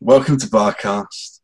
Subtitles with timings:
[0.00, 1.40] Welcome to Barcast.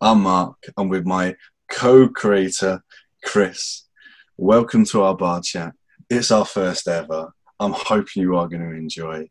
[0.00, 0.56] I'm Mark.
[0.76, 1.34] I'm with my
[1.68, 2.84] co-creator,
[3.24, 3.88] Chris.
[4.36, 5.74] Welcome to our bar chat.
[6.08, 7.32] It's our first ever.
[7.58, 9.28] I'm hoping you are going to enjoy.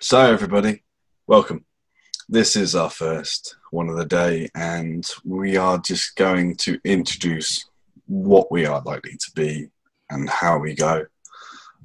[0.00, 0.82] So, everybody,
[1.28, 1.64] welcome.
[2.28, 7.68] This is our first one of the day, and we are just going to introduce
[8.06, 9.68] what we are likely to be
[10.10, 11.06] and how we go.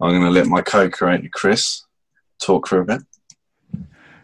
[0.01, 1.83] I'm going to let my co-creator Chris
[2.41, 3.01] talk for a bit.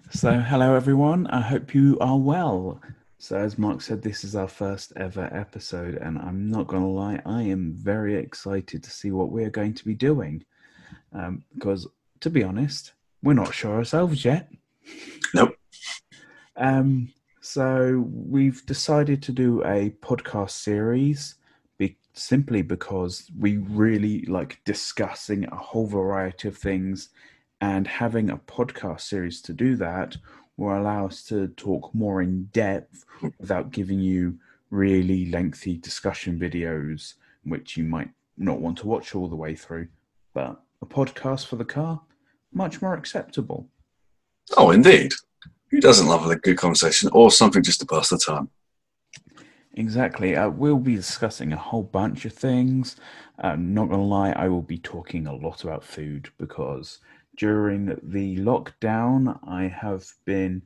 [0.09, 1.27] So, hello everyone.
[1.27, 2.81] I hope you are well.
[3.17, 6.88] So, as Mark said, this is our first ever episode, and I'm not going to
[6.88, 10.45] lie, I am very excited to see what we're going to be doing.
[11.12, 11.86] Um, because,
[12.22, 14.50] to be honest, we're not sure ourselves yet.
[15.34, 15.58] Nope.
[16.55, 17.12] Um,
[17.42, 21.36] so, we've decided to do a podcast series
[22.18, 27.10] simply because we really like discussing a whole variety of things
[27.62, 30.18] and having a podcast series to do that
[30.58, 33.06] will allow us to talk more in depth
[33.39, 34.38] without giving you
[34.72, 39.88] really lengthy discussion videos which you might not want to watch all the way through
[40.34, 42.02] but a podcast for the car
[42.54, 43.67] much more acceptable
[44.58, 45.14] Oh, indeed.
[45.72, 48.50] Who doesn't love a good conversation or something just to pass the time?
[49.76, 50.36] Exactly.
[50.36, 52.95] Uh, we'll be discussing a whole bunch of things.
[53.40, 57.00] Um, not going to lie, I will be talking a lot about food because
[57.38, 60.62] during the lockdown, I have been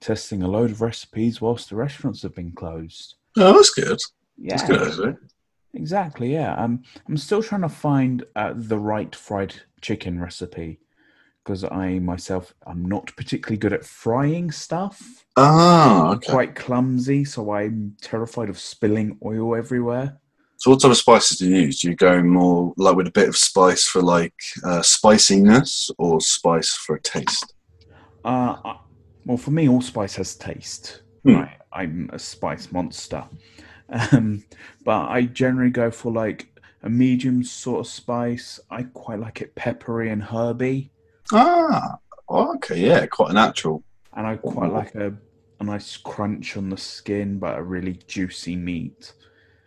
[0.00, 3.16] testing a load of recipes whilst the restaurants have been closed.
[3.36, 3.98] Oh, that's good.
[4.38, 5.14] Yeah, That's good, actually.
[5.74, 6.32] exactly.
[6.32, 6.54] Yeah.
[6.54, 10.80] Um, I'm still trying to find uh, the right fried chicken recipe
[11.44, 15.24] because I myself I'm not particularly good at frying stuff.
[15.36, 16.32] Ah, okay.
[16.32, 20.18] quite clumsy, so I'm terrified of spilling oil everywhere.
[20.56, 21.80] So, what type of spices do you use?
[21.80, 24.34] Do you go more like with a bit of spice for like
[24.64, 27.52] uh, spiciness or spice for taste?
[28.24, 28.56] Uh,
[29.26, 31.02] well, for me, all spice has taste.
[31.24, 31.36] Hmm.
[31.36, 33.24] Right, I'm a spice monster,
[34.12, 34.44] um,
[34.84, 36.48] but I generally go for like
[36.82, 38.60] a medium sort of spice.
[38.70, 40.90] I quite like it peppery and herby,
[41.32, 41.98] Ah,
[42.28, 43.82] okay, yeah, quite a natural.
[44.16, 45.14] and I quite like a
[45.60, 49.12] a nice crunch on the skin, but a really juicy meat.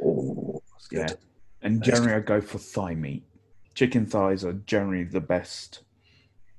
[0.03, 0.99] Oh, that's good.
[0.99, 1.15] Yeah,
[1.61, 3.23] and generally I go for thigh meat.
[3.73, 5.83] Chicken thighs are generally the best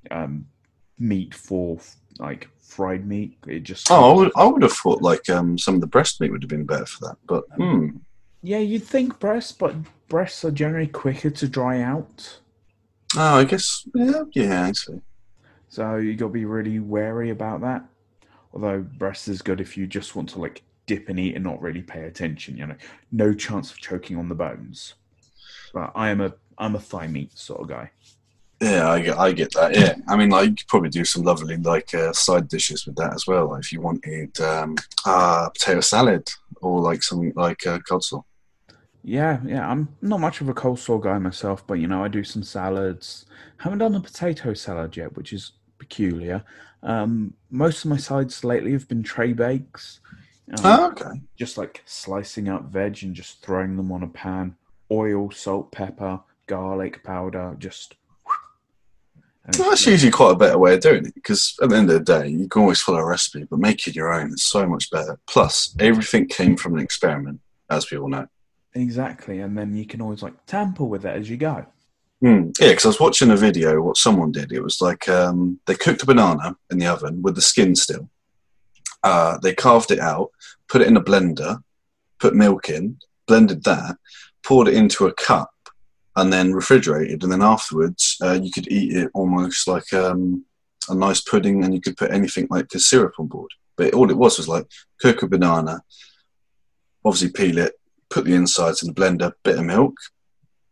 [0.09, 0.45] um,
[0.97, 1.79] meat for
[2.17, 3.37] like fried meat.
[3.47, 6.19] It just Oh, I would, I would have thought like um, some of the breast
[6.21, 7.89] meat would have been better for that, but hmm.
[8.41, 9.75] Yeah, you'd think breasts, but
[10.07, 12.39] breasts are generally quicker to dry out.
[13.17, 15.01] Oh, I guess yeah, yeah, I see.
[15.69, 17.85] So you got to be really wary about that.
[18.53, 21.61] Although breast is good if you just want to like dip and eat and not
[21.61, 22.57] really pay attention.
[22.57, 22.75] You know,
[23.11, 24.95] no chance of choking on the bones.
[25.73, 27.91] But I am a I'm a thigh meat sort of guy.
[28.61, 29.73] Yeah, I get, I get that.
[29.73, 32.95] Yeah, I mean, like you could probably do some lovely like uh, side dishes with
[32.97, 33.49] that as well.
[33.49, 34.75] Like, if you wanted um,
[35.05, 36.29] uh, potato salad
[36.61, 38.23] or like something like uh, coleslaw.
[39.03, 39.69] Yeah, yeah.
[39.69, 43.25] I'm not much of a coleslaw guy myself, but you know, I do some salads.
[43.57, 46.43] Haven't done a potato salad yet, which is peculiar.
[46.83, 49.99] Um, most of my sides lately have been tray bakes.
[50.57, 51.21] Um, Oh, okay.
[51.37, 54.55] just like slicing up veg and just throwing them on a pan.
[54.91, 57.95] Oil, salt, pepper, garlic powder, just.
[59.57, 62.05] Well, that's usually quite a better way of doing it because at the end of
[62.05, 64.91] the day, you can always follow a recipe, but making your own is so much
[64.91, 65.17] better.
[65.27, 67.39] Plus, everything came from an experiment,
[67.69, 68.27] as we all know.
[68.75, 71.65] Exactly, and then you can always like tamper with it as you go.
[72.21, 72.51] Hmm.
[72.59, 73.81] Yeah, because I was watching a video.
[73.81, 77.35] What someone did, it was like um, they cooked a banana in the oven with
[77.35, 78.09] the skin still.
[79.03, 80.29] Uh, they carved it out,
[80.67, 81.63] put it in a blender,
[82.19, 83.95] put milk in, blended that,
[84.43, 85.53] poured it into a cup,
[86.17, 87.23] and then refrigerated.
[87.23, 90.43] And then afterwards, uh, you could eat it almost like um,
[90.89, 93.51] a nice pudding, and you could put anything like the syrup on board.
[93.77, 94.67] But all it was was like
[94.99, 95.81] cook a banana,
[97.05, 97.78] obviously peel it,
[98.09, 99.95] put the insides in the blender, bit of milk,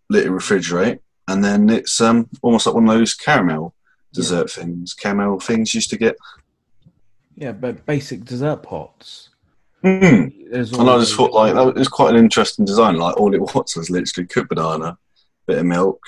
[0.09, 3.73] let it refrigerate, and then it's um, almost like one of those caramel
[4.13, 6.15] dessert things, caramel things used to get.
[7.35, 9.29] Yeah, but basic dessert pots.
[9.83, 10.33] Mm.
[10.51, 12.95] And I just thought like that was quite an interesting design.
[12.95, 14.97] Like all it was was literally cooked banana,
[15.45, 15.99] bit of milk,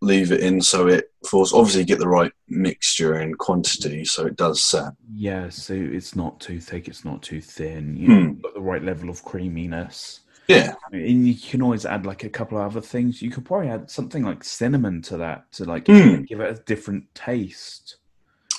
[0.00, 4.36] leave it in so it force obviously get the right mixture and quantity so it
[4.36, 4.92] does set.
[5.12, 7.96] Yeah, so it's not too thick, it's not too thin.
[7.96, 8.32] You Hmm.
[8.40, 10.20] got the right level of creaminess.
[10.48, 13.20] Yeah, And you can always add like a couple of other things.
[13.20, 16.22] You could probably add something like cinnamon to that to like Hmm.
[16.22, 17.96] give it a different taste.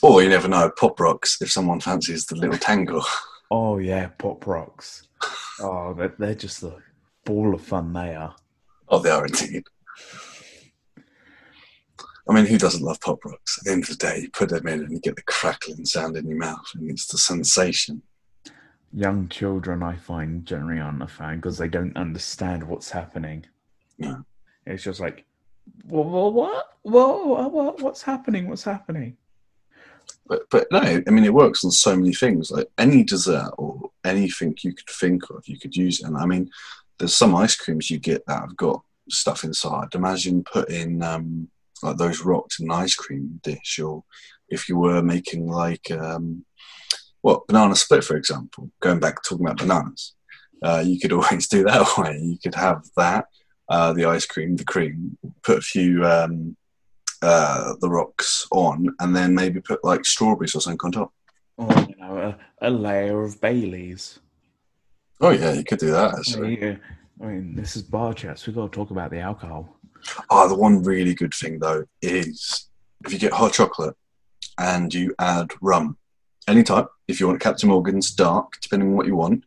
[0.03, 3.03] or you never know, pop rocks if someone fancies the little tangle.
[3.51, 5.07] Oh yeah, pop rocks.
[5.59, 6.75] Oh, they're, they're just a
[7.25, 7.91] ball of fun.
[7.94, 8.36] They are.
[8.89, 9.63] oh, they are indeed.
[12.30, 13.57] I mean, who doesn't love pop rocks?
[13.57, 15.83] At the end of the day, you put them in and you get the crackling
[15.83, 18.03] sound in your mouth, and it's the sensation.
[18.91, 23.45] Young children, I find, generally aren't a fan because they don't understand what's happening.
[23.97, 24.18] Yeah.
[24.65, 25.25] It's just like,
[25.86, 28.47] what, what, what, what, what's happening?
[28.47, 29.18] What's happening?
[30.30, 32.51] But but no, I mean, it works on so many things.
[32.51, 36.06] Like any dessert or anything you could think of, you could use it.
[36.06, 36.50] And I mean,
[36.97, 39.95] there's some ice creams you get that have got stuff inside.
[39.95, 41.50] Imagine putting um,
[41.81, 44.03] like those rocks in an ice cream dish, or
[44.50, 46.45] if you were making like um,
[47.21, 48.71] what banana split, for example.
[48.80, 50.13] Going back to talking about bananas,
[50.63, 52.19] uh, you could always do that way.
[52.21, 53.25] You could have that,
[53.69, 56.56] uh, the ice cream, the cream, put a few um,
[57.21, 61.13] uh, the rocks on, and then maybe put like strawberries or something on top.
[61.57, 62.18] Or you know,
[62.62, 64.19] a, a layer of Baileys.
[65.22, 66.62] Oh yeah, you could do that actually.
[66.62, 66.75] Yeah,
[67.22, 68.48] I mean, this is bar chats.
[68.48, 69.77] We've got to talk about the alcohol.
[70.30, 72.69] Oh, the one really good thing though is
[73.06, 73.95] if you get hot chocolate
[74.57, 75.98] and you add rum,
[76.48, 76.88] any type.
[77.09, 79.44] If you want Captain Morgan's dark, depending on what you want,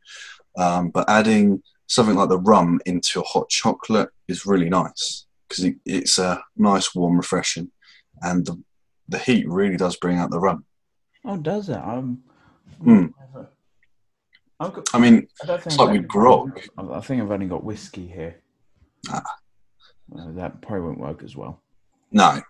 [0.59, 5.65] um, but adding something like the rum into your hot chocolate is really nice because
[5.65, 7.71] it, it's a nice, warm, refreshing,
[8.23, 8.61] and the
[9.09, 10.65] the heat really does bring out the rum.
[11.25, 11.77] Oh, does it?
[11.77, 12.23] I'm.
[14.61, 16.61] I've got, I mean, I it's I've like with got- grog.
[16.79, 18.37] I think I've only got whiskey here.
[19.09, 19.23] Ah.
[20.17, 21.61] Uh, that probably won't work as well.
[22.11, 22.41] no.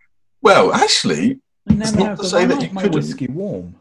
[0.43, 2.97] Well, actually, It's not to say I that like you my couldn't.
[2.97, 3.77] whiskey warm.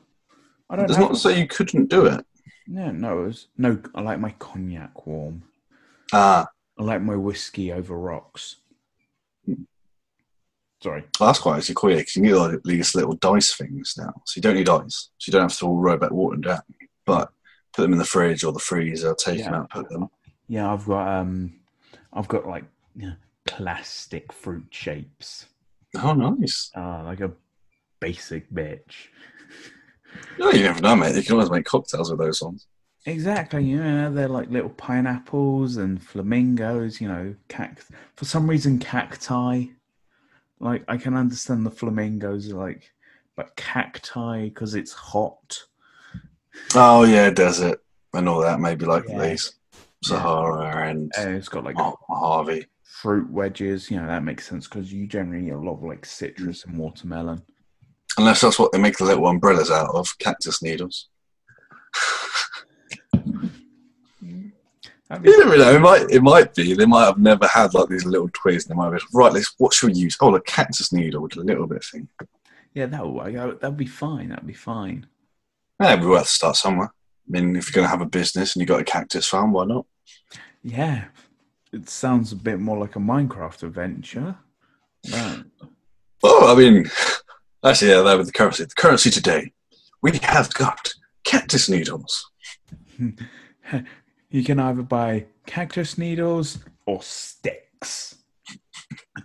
[0.71, 2.25] I don't it's not to say you couldn't do it.
[2.65, 3.77] No, no, it's, no.
[3.93, 5.43] I like my cognac warm.
[6.13, 6.47] Ah,
[6.79, 8.55] I like my whiskey over rocks.
[10.81, 11.03] Sorry.
[11.19, 14.13] well, that's quite actually cool because you can get like these little dice things now,
[14.25, 16.61] so you don't need ice, so you don't have to worry about water and down.
[17.05, 17.29] But
[17.73, 20.07] put them in the fridge or the freezer, take them out, put them.
[20.47, 21.59] Yeah, I've got um,
[22.13, 22.63] I've got like
[22.95, 23.13] yeah,
[23.45, 25.47] plastic fruit shapes.
[26.01, 26.71] Oh, nice.
[26.75, 27.31] Uh, like a
[27.99, 29.09] basic bitch.
[30.37, 31.15] No, you never know, mate.
[31.15, 32.67] You can always make cocktails with those ones.
[33.05, 34.09] Exactly, yeah.
[34.09, 37.85] They're like little pineapples and flamingos, you know, cact
[38.15, 39.65] for some reason cacti.
[40.59, 42.91] Like I can understand the flamingos like
[43.35, 45.57] but cacti because it's hot.
[46.75, 47.81] Oh yeah, desert
[48.13, 48.59] and all that.
[48.59, 49.29] Maybe like Yeah.
[49.29, 49.53] these
[50.03, 52.65] Sahara and And it's got like oh, Harvey.
[52.83, 56.05] fruit wedges, you know, that makes sense because you generally eat a lot of like
[56.05, 57.41] citrus and watermelon.
[58.17, 61.07] Unless that's what they make the little umbrellas out of, cactus needles.
[65.23, 65.75] You never know.
[65.75, 66.09] It might.
[66.09, 66.73] It might be.
[66.73, 68.65] They might have never had like these little twigs.
[68.65, 69.33] They might have be right.
[69.33, 69.53] Let's.
[69.57, 70.15] What should we use?
[70.21, 72.07] Oh, a cactus needle with a little bit of thing.
[72.73, 74.29] yeah, that would that'd be fine.
[74.29, 75.07] That'd be fine.
[75.81, 76.93] Yeah, we have to start somewhere.
[77.27, 79.51] I mean, if you're going to have a business and you've got a cactus farm,
[79.51, 79.85] why not?
[80.63, 81.05] Yeah,
[81.73, 84.35] it sounds a bit more like a Minecraft adventure.
[85.11, 85.43] Right.
[86.23, 86.89] Oh, I mean,
[87.63, 88.63] actually, yeah, that with the currency.
[88.65, 89.53] The currency today,
[90.01, 90.93] we have got
[91.23, 92.29] cactus needles.
[94.33, 98.15] You can either buy cactus needles or sticks.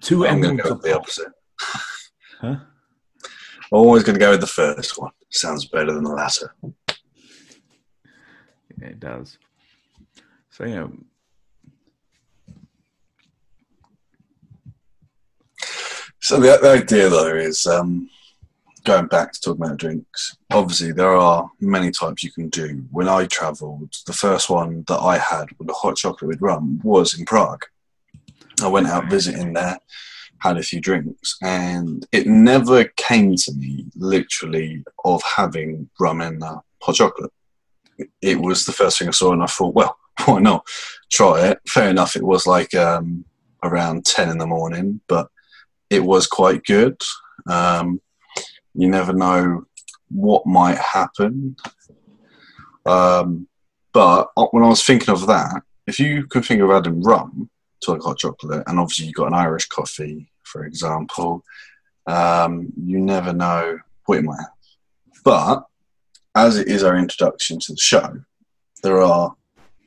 [0.00, 1.33] Two I'm going to go with the opposite.
[2.41, 2.56] Huh?
[3.71, 5.12] Always going to go with the first one.
[5.31, 6.55] Sounds better than the latter.
[8.79, 9.38] Yeah, it does.
[10.50, 10.88] So yeah,
[16.27, 18.11] So the, the idea, though, is um,
[18.87, 20.37] going back to talking about drinks.
[20.52, 22.85] Obviously, there are many types you can do.
[22.93, 26.81] When I travelled, the first one that I had with a hot chocolate with rum
[26.83, 27.64] was in Prague.
[28.62, 29.78] I went out visiting there,
[30.38, 36.40] had a few drinks, and it never came to me literally of having rum in
[36.43, 37.33] a hot chocolate.
[38.23, 40.64] It was the first thing I saw, and I thought, well, why not
[41.11, 41.59] try it?
[41.69, 43.25] Fair enough, it was like um,
[43.64, 45.28] around 10 in the morning, but
[45.90, 47.00] it was quite good.
[47.49, 48.00] Um,
[48.76, 49.64] you never know
[50.09, 51.56] what might happen.
[52.85, 53.49] Um,
[53.92, 57.49] but when I was thinking of that, if you can think of adding rum
[57.80, 61.42] to like hot chocolate, and obviously you've got an Irish coffee, for example,
[62.06, 65.23] um, you never know what it might have.
[65.25, 65.66] But
[66.35, 68.21] as it is our introduction to the show,
[68.83, 69.35] there are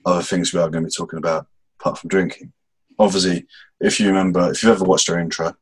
[0.05, 1.47] other things we are going to be talking about
[1.79, 2.51] apart from drinking.
[2.97, 3.45] Obviously,
[3.79, 5.53] if you remember, if you've ever watched our intro,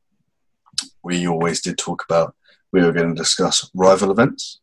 [1.03, 2.36] we always did talk about
[2.71, 4.59] we were going to discuss rival events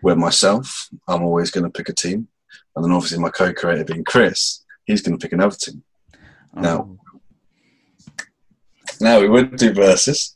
[0.00, 2.28] where myself i'm always going to pick a team
[2.74, 5.84] and then obviously my co-creator being chris he's going to pick another team.
[6.56, 6.98] Oh,
[9.00, 10.34] now we would do versus.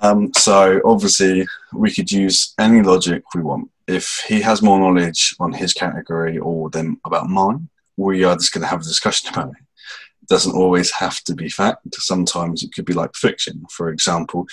[0.00, 3.70] Um, so obviously we could use any logic we want.
[3.88, 8.52] If he has more knowledge on his category or than about mine we are just
[8.52, 10.28] going to have a discussion about it it.
[10.28, 11.94] Doesn't always have to be fact.
[11.94, 13.64] Sometimes it could be like fiction.
[13.70, 14.46] For example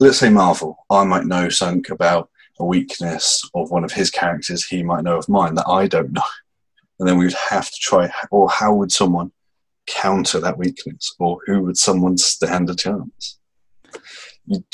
[0.00, 4.66] let's say Marvel, I might know something about a weakness of one of his characters.
[4.66, 6.22] He might know of mine that I don't know,
[6.98, 8.10] and then we would have to try.
[8.30, 9.30] Or how would someone
[9.86, 13.38] counter that weakness, or who would someone stand a chance?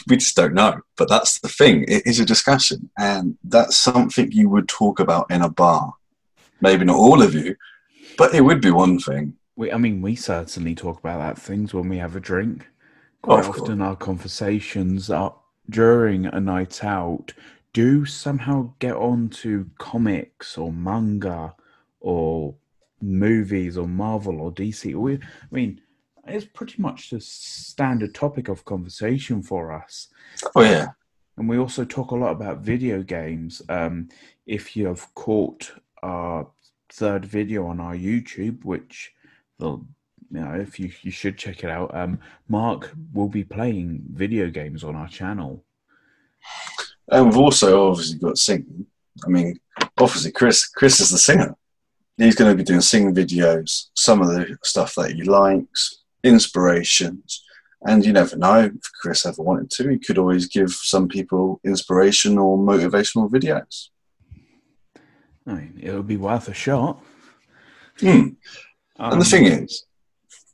[0.06, 0.80] We just don't know.
[0.96, 1.84] But that's the thing.
[1.88, 5.94] It is a discussion, and that's something you would talk about in a bar.
[6.60, 7.56] Maybe not all of you,
[8.16, 9.34] but it would be one thing.
[9.56, 12.68] We, I mean, we certainly talk about that things when we have a drink.
[13.26, 15.34] Quite Of often, our conversations are
[15.68, 17.32] during a night out
[17.72, 21.52] do somehow get on to comics or manga
[21.98, 22.54] or
[23.02, 24.94] movies or Marvel or DC.
[24.94, 25.18] We, I
[25.50, 25.80] mean,
[26.24, 30.06] it's pretty much the standard topic of conversation for us.
[30.54, 30.90] Oh yeah,
[31.36, 33.60] And we also talk a lot about video games.
[33.68, 34.08] Um,
[34.46, 36.46] if you have caught our
[36.90, 39.12] third video on our YouTube, which
[39.58, 39.80] the
[40.30, 41.94] you know, if you you should check it out.
[41.94, 42.18] Um,
[42.48, 45.64] Mark will be playing video games on our channel.
[47.10, 48.86] and we've also obviously got singing.
[49.24, 49.58] I mean,
[49.98, 50.66] obviously Chris.
[50.66, 51.54] Chris is the singer.
[52.16, 53.88] He's going to be doing singing videos.
[53.94, 57.44] Some of the stuff that he likes, inspirations,
[57.82, 59.90] and you never know if Chris ever wanted to.
[59.90, 63.88] He could always give some people inspiration or motivational videos.
[65.46, 67.00] I mean, it would be worth a shot.
[68.00, 68.08] Hmm.
[68.98, 69.85] Um, and the thing is,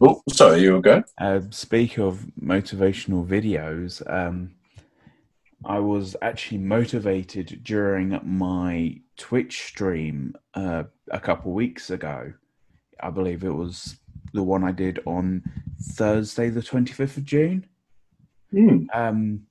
[0.03, 1.05] oh, sorry, you were going.
[1.19, 4.53] Uh, speak of motivational videos, um,
[5.65, 12.33] I was actually motivated during my Twitch stream uh, a couple weeks ago.
[13.01, 13.97] I believe it was
[14.33, 15.43] the one I did on
[15.81, 17.67] Thursday, the 25th of June.
[18.51, 18.85] Hmm.
[18.93, 19.47] Um,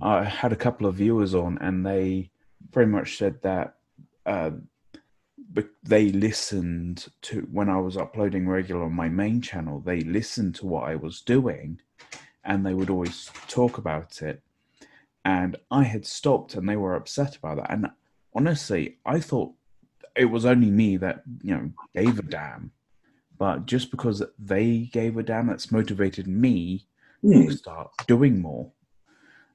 [0.00, 2.30] I had a couple of viewers on, and they
[2.72, 3.76] pretty much said that
[4.24, 4.50] uh,
[5.56, 9.80] but they listened to when I was uploading regular on my main channel.
[9.80, 11.80] They listened to what I was doing,
[12.44, 14.42] and they would always talk about it.
[15.24, 17.70] And I had stopped, and they were upset about that.
[17.70, 17.86] And
[18.34, 19.54] honestly, I thought
[20.14, 22.72] it was only me that you know gave a damn.
[23.38, 26.84] But just because they gave a damn, that's motivated me
[27.22, 27.46] Hmm.
[27.46, 28.72] to start doing more.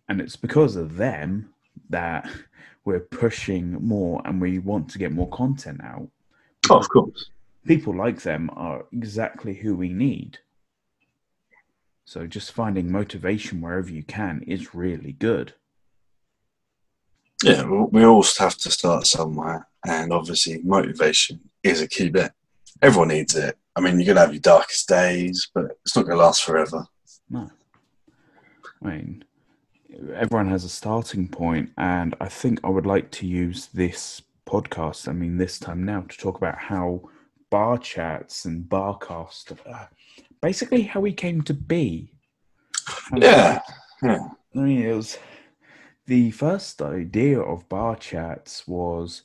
[0.10, 1.54] And it's because of them
[1.90, 2.30] that
[2.86, 6.10] we're pushing more and we want to get more content out.
[6.70, 7.30] Oh, of course.
[7.66, 10.40] People like them are exactly who we need.
[12.06, 15.54] So just finding motivation wherever you can is really good.
[17.44, 22.32] Yeah, we we all have to start somewhere, and obviously, motivation is a key bit.
[22.82, 23.58] Everyone needs it.
[23.76, 26.86] I mean, you're gonna have your darkest days, but it's not gonna last forever.
[27.30, 27.50] No.
[28.84, 29.24] I mean,
[30.14, 35.08] everyone has a starting point, and I think I would like to use this podcast,
[35.08, 37.10] I mean, this time now, to talk about how
[37.50, 39.88] bar chats and barcast, uh,
[40.42, 42.12] basically how we came to be.
[43.16, 43.62] Yeah,
[44.02, 44.28] yeah.
[44.56, 45.18] I mean, it was
[46.06, 49.24] the first idea of bar chats was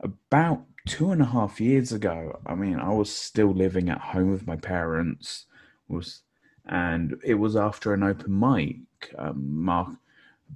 [0.00, 2.40] about two and a half years ago.
[2.46, 5.46] I mean, I was still living at home with my parents,
[5.88, 6.22] was,
[6.66, 8.76] and it was after an open mic.
[9.18, 9.90] Um, Mark,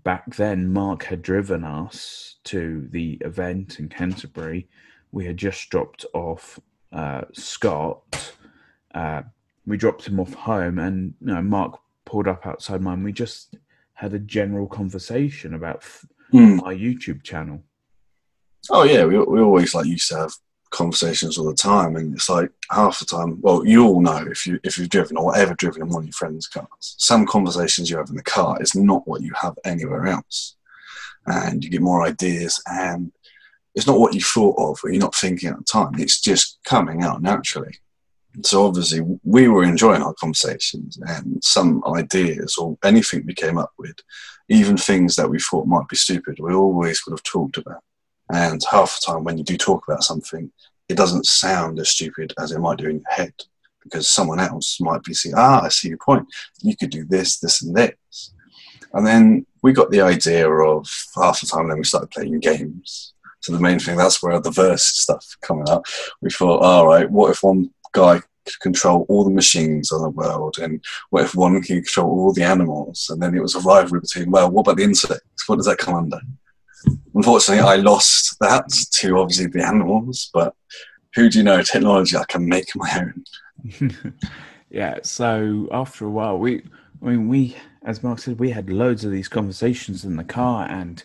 [0.04, 4.68] back then, Mark had driven us to the event in Canterbury.
[5.12, 6.58] We had just dropped off
[6.92, 8.32] uh, Scott.
[8.94, 9.22] Uh,
[9.66, 13.02] we dropped him off home, and you know, Mark pulled up outside mine.
[13.02, 13.56] We just
[13.94, 16.56] had a general conversation about f- Hmm.
[16.56, 17.62] my YouTube channel.
[18.70, 20.32] Oh yeah, we we always like used to have
[20.70, 23.38] conversations all the time, and it's like half the time.
[23.40, 26.06] Well, you all know if you if you've driven or ever driven in one of
[26.06, 26.66] your friends' cars,
[26.98, 30.56] some conversations you have in the car is not what you have anywhere else,
[31.26, 33.12] and you get more ideas, and
[33.74, 35.92] it's not what you thought of or you're not thinking at the time.
[35.98, 37.76] It's just coming out naturally.
[38.42, 43.72] So obviously, we were enjoying our conversations, and some ideas or anything we came up
[43.78, 43.96] with,
[44.48, 47.82] even things that we thought might be stupid, we always would have talked about.
[48.30, 50.50] And half the time, when you do talk about something,
[50.88, 53.34] it doesn't sound as stupid as it might do in your head
[53.82, 56.26] because someone else might be saying, Ah, I see your point.
[56.62, 58.32] You could do this, this, and this.
[58.92, 63.14] And then we got the idea of half the time, then we started playing games.
[63.40, 65.86] So the main thing, that's where the verse stuff coming up.
[66.20, 70.10] We thought, all right, what if one guy could control all the machines on the
[70.10, 70.58] world?
[70.58, 73.08] And what if one can control all the animals?
[73.10, 75.48] And then it was a rivalry between, well, what about the insects?
[75.48, 76.20] What does that come under?
[77.14, 80.54] Unfortunately, I lost that to obviously the animals, but
[81.14, 81.62] who do you know?
[81.62, 84.14] Technology, I can make my own.
[84.70, 86.62] yeah, so after a while, we,
[87.02, 90.68] I mean, we, as Mark said, we had loads of these conversations in the car,
[90.68, 91.02] and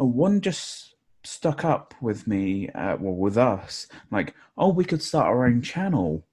[0.00, 0.94] uh, one just
[1.24, 5.62] stuck up with me, uh, well, with us, like, oh, we could start our own
[5.62, 6.24] channel.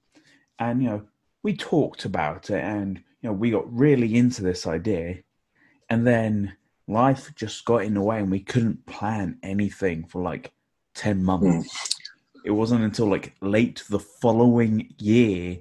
[0.59, 1.03] And, you know,
[1.43, 5.17] we talked about it, and, you know, we got really into this idea.
[5.89, 6.55] And then
[6.87, 10.51] life just got in the way and we couldn't plan anything for like
[10.95, 11.67] 10 months.
[11.67, 11.91] Mm.
[12.45, 15.57] It wasn't until like late the following year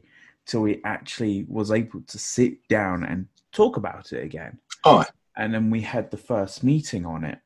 [0.46, 4.58] till we actually was able to sit down and talk about it again.
[4.84, 5.04] Oh.
[5.36, 7.38] And then we had the first meeting on it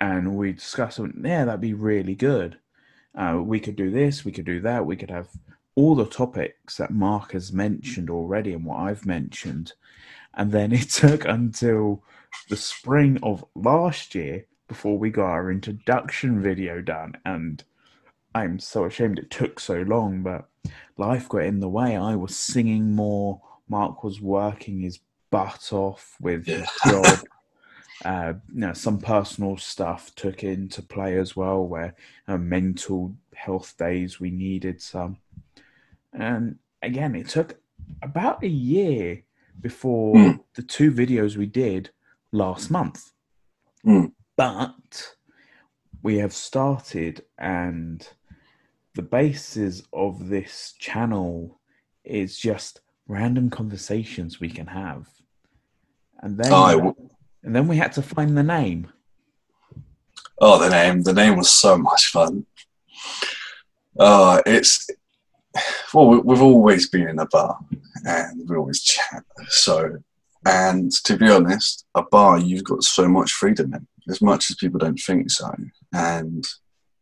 [0.00, 2.58] and we discussed, yeah, that'd be really good.
[3.14, 5.28] Uh, we could do this, we could do that, we could have
[5.76, 9.72] all the topics that Mark has mentioned already and what I've mentioned.
[10.34, 12.02] And then it took until
[12.48, 17.14] the spring of last year before we got our introduction video done.
[17.24, 17.62] And
[18.34, 20.48] I'm so ashamed it took so long, but
[20.96, 21.96] life got in the way.
[21.96, 23.40] I was singing more.
[23.68, 25.00] Mark was working his
[25.30, 27.20] butt off with his job.
[28.04, 31.94] uh, you know, some personal stuff took into play as well, where
[32.28, 35.18] uh, mental health days we needed some.
[36.12, 37.58] And again, it took
[38.02, 39.22] about a year
[39.60, 40.40] before mm.
[40.54, 41.90] the two videos we did
[42.34, 43.12] last month.
[43.86, 44.12] Mm.
[44.36, 45.14] But
[46.02, 48.06] we have started, and
[48.94, 51.60] the basis of this channel
[52.04, 55.08] is just random conversations we can have.
[56.20, 56.96] And then, oh,
[57.42, 58.88] and then we had to find the name.
[60.40, 61.02] Oh, the name!
[61.02, 62.46] The name was so much fun.
[63.98, 64.88] Oh, it's
[65.92, 67.58] well, we've always been in a bar
[68.04, 69.22] and we always chat.
[69.48, 69.98] So,
[70.46, 74.56] and to be honest, a bar you've got so much freedom in, as much as
[74.56, 75.54] people don't think so.
[75.92, 76.44] And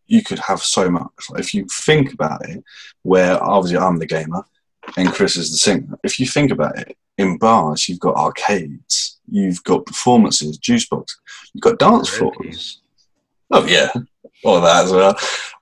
[0.07, 1.11] you could have so much.
[1.31, 2.63] Like if you think about it,
[3.03, 4.45] where obviously I'm the gamer
[4.97, 5.99] and Chris is the singer.
[6.05, 11.19] If you think about it, in bars you've got arcades, you've got performances, juice box,
[11.53, 12.81] you've got dance floors.
[13.51, 13.93] Oh yeah,
[14.45, 15.17] all that as well.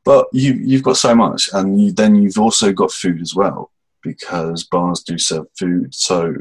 [0.05, 3.71] But you you've got so much, and you, then you've also got food as well
[4.03, 5.95] because bars do serve food.
[5.95, 6.35] So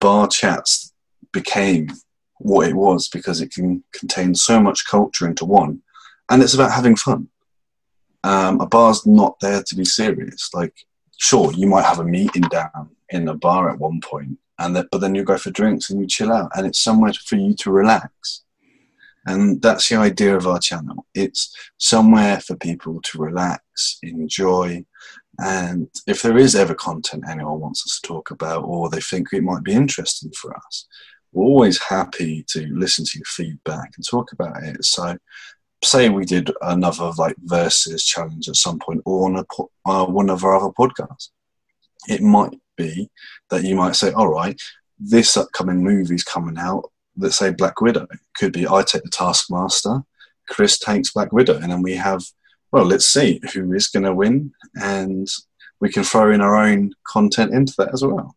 [0.00, 0.92] bar chats
[1.32, 1.88] became
[2.38, 5.82] what it was because it can contain so much culture into one,
[6.30, 7.28] and it's about having fun.
[8.24, 10.50] Um, a bar's not there to be serious.
[10.52, 10.74] Like,
[11.18, 15.00] sure, you might have a meeting down in a bar at one point, and but
[15.00, 17.70] then you go for drinks and you chill out, and it's somewhere for you to
[17.70, 18.42] relax.
[19.26, 21.04] And that's the idea of our channel.
[21.12, 24.84] It's somewhere for people to relax, enjoy,
[25.38, 29.28] and if there is ever content anyone wants us to talk about or they think
[29.32, 30.86] it might be interesting for us,
[31.32, 34.84] we're always happy to listen to your feedback and talk about it.
[34.84, 35.16] So,
[35.84, 40.30] say we did another like versus challenge at some point or on a, uh, one
[40.30, 41.28] of our other podcasts,
[42.08, 43.10] it might be
[43.50, 44.60] that you might say, all right,
[44.98, 48.06] this upcoming movie's coming out let's say Black Widow.
[48.10, 50.02] It could be I take the Taskmaster,
[50.48, 52.22] Chris takes Black Widow, and then we have
[52.76, 55.26] well, let's see who is going to win, and
[55.80, 58.36] we can throw in our own content into that as well.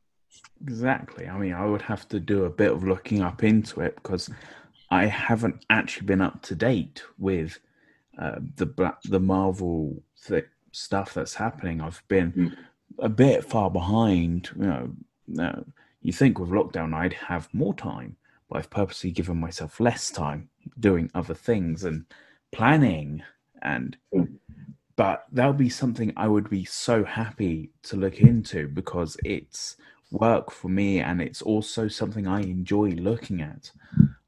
[0.61, 1.27] Exactly.
[1.27, 4.29] I mean, I would have to do a bit of looking up into it because
[4.89, 7.59] I haven't actually been up to date with
[8.17, 11.81] uh, the Black, the Marvel th- stuff that's happening.
[11.81, 12.55] I've been mm.
[12.99, 14.51] a bit far behind.
[14.55, 15.61] You know, uh,
[16.01, 18.15] you think with lockdown I'd have more time,
[18.49, 20.47] but I've purposely given myself less time
[20.79, 22.05] doing other things and
[22.53, 23.21] planning
[23.61, 24.23] and hmm.
[24.95, 29.77] but that would be something I would be so happy to look into because it's
[30.11, 33.71] work for me and it's also something I enjoy looking at.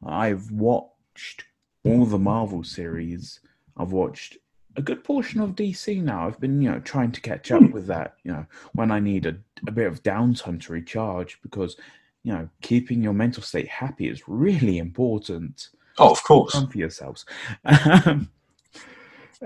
[0.06, 1.46] I've watched
[1.84, 3.39] all the Marvel series.
[3.78, 4.38] I've watched
[4.76, 6.28] a good portion of DC now.
[6.28, 7.72] I've been, you know, trying to catch up hmm.
[7.72, 9.36] with that, you know, when I need a,
[9.67, 11.76] a bit of downtime to recharge because
[12.24, 15.70] you know, keeping your mental state happy is really important.
[15.98, 16.54] Oh, of course.
[16.54, 17.26] For yourselves.
[18.06, 18.30] Um,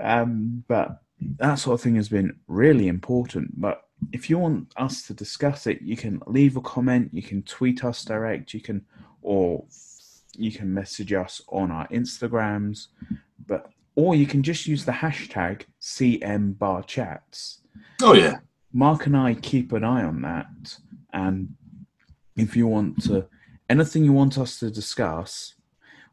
[0.00, 1.00] um, but
[1.38, 3.60] that sort of thing has been really important.
[3.60, 3.82] But
[4.12, 7.84] if you want us to discuss it, you can leave a comment, you can tweet
[7.84, 8.84] us direct, you can,
[9.22, 9.64] or
[10.36, 12.88] you can message us on our Instagrams,
[13.46, 17.60] but or you can just use the hashtag CM Bar Chats.
[18.02, 18.38] Oh yeah.
[18.72, 20.78] Mark and I keep an eye on that,
[21.12, 21.54] and
[22.36, 23.26] if you want to
[23.70, 25.54] anything you want us to discuss,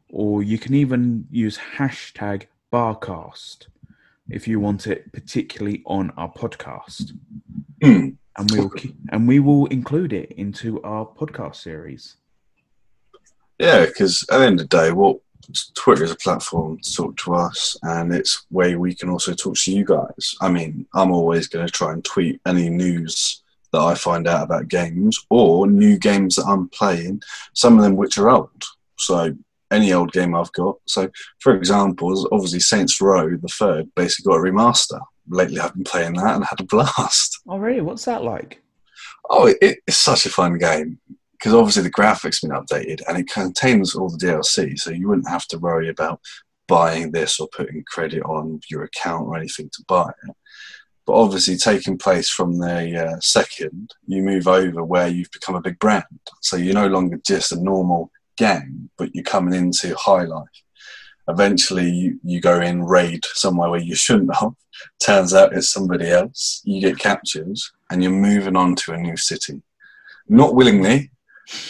[0.08, 3.66] or you can even use hashtag barcast
[4.30, 7.12] if you want it particularly on our podcast.
[7.82, 8.16] Mm.
[8.36, 8.72] And we'll
[9.10, 12.16] and we will include it into our podcast series.
[13.58, 15.18] Yeah, because at the end of the day, what
[15.74, 19.56] Twitter is a platform to talk to us, and it's where we can also talk
[19.56, 20.34] to you guys.
[20.40, 24.44] I mean, I'm always going to try and tweet any news that I find out
[24.44, 28.64] about games or new games that I'm playing, some of them which are old.
[28.98, 29.36] So
[29.74, 30.76] any old game I've got.
[30.86, 31.10] So
[31.40, 35.00] for example, obviously Saints Row the third basically got a remaster.
[35.28, 37.40] Lately I've been playing that and had a blast.
[37.48, 37.82] Oh really?
[37.82, 38.62] What's that like?
[39.28, 40.98] Oh, it, it's such a fun game.
[41.32, 45.28] because obviously the graphics been updated and it contains all the DLC, so you wouldn't
[45.28, 46.20] have to worry about
[46.68, 50.36] buying this or putting credit on your account or anything to buy it.
[51.06, 55.60] But obviously, taking place from the uh, second, you move over where you've become a
[55.60, 56.04] big brand.
[56.40, 60.48] So you're no longer just a normal gang, but you're coming into high life.
[61.28, 64.52] Eventually, you, you go in raid somewhere where you shouldn't have.
[65.00, 66.60] Turns out it's somebody else.
[66.64, 67.56] You get captured,
[67.90, 69.62] and you're moving on to a new city.
[70.28, 71.10] Not willingly,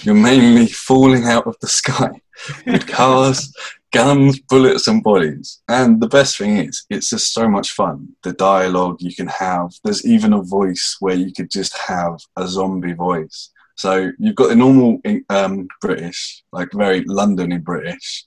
[0.03, 2.21] you're mainly falling out of the sky
[2.67, 3.53] with cars,
[3.93, 5.63] guns, bullets, and bodies.
[5.69, 8.09] And the best thing is, it's just so much fun.
[8.23, 12.47] The dialogue you can have, there's even a voice where you could just have a
[12.47, 13.51] zombie voice.
[13.77, 18.25] So you've got the normal um, British, like very Londony British.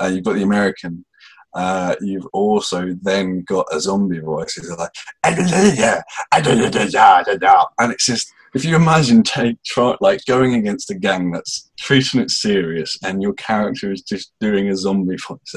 [0.00, 1.04] Uh, you've got the American.
[1.52, 4.56] Uh, you've also then got a zombie voice.
[4.56, 4.90] It's like,
[7.78, 12.20] and it's just if you imagine take try, like going against a gang that's treating
[12.20, 15.54] it serious and your character is just doing a zombie voice.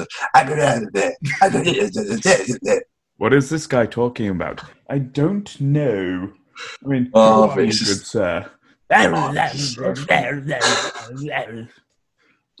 [3.16, 4.62] what is this guy talking about?
[4.88, 6.32] I don't know.
[6.84, 8.48] I mean, oh, good just, sir.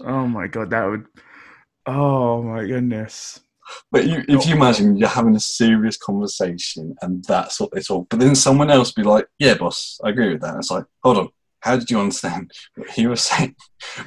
[0.00, 1.06] oh my god, that would.
[1.86, 3.40] Oh my goodness.
[3.90, 8.08] But you, if you imagine you're having a serious conversation and that's what they talk,
[8.10, 10.84] but then someone else be like, "Yeah, boss, I agree with that." And it's like,
[11.02, 11.28] hold on,
[11.60, 13.56] how did you understand what he was saying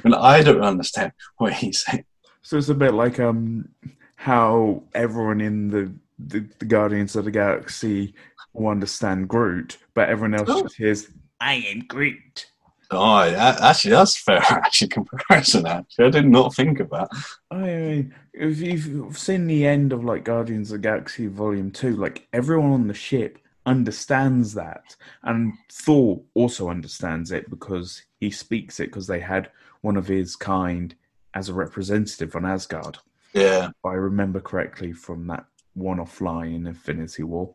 [0.02, 2.04] when I don't understand what he's saying?
[2.42, 3.68] So it's a bit like um
[4.16, 8.14] how everyone in the the, the Guardians of the Galaxy
[8.52, 10.62] will understand Groot, but everyone else oh.
[10.62, 11.06] just hears,
[11.40, 12.46] "I am Groot."
[12.90, 14.38] Oh, yeah, actually, that's fair.
[14.48, 15.66] Actually, comparison.
[15.66, 17.08] Actually, I did not think of that.
[17.50, 22.26] I mean, if you've seen the end of like Guardians of Galaxy Volume Two, like
[22.32, 28.86] everyone on the ship understands that, and Thor also understands it because he speaks it
[28.86, 29.50] because they had
[29.82, 30.94] one of his kind
[31.34, 32.98] as a representative on Asgard.
[33.34, 35.44] Yeah, if I remember correctly from that
[35.78, 37.54] one-off line in Infinity War.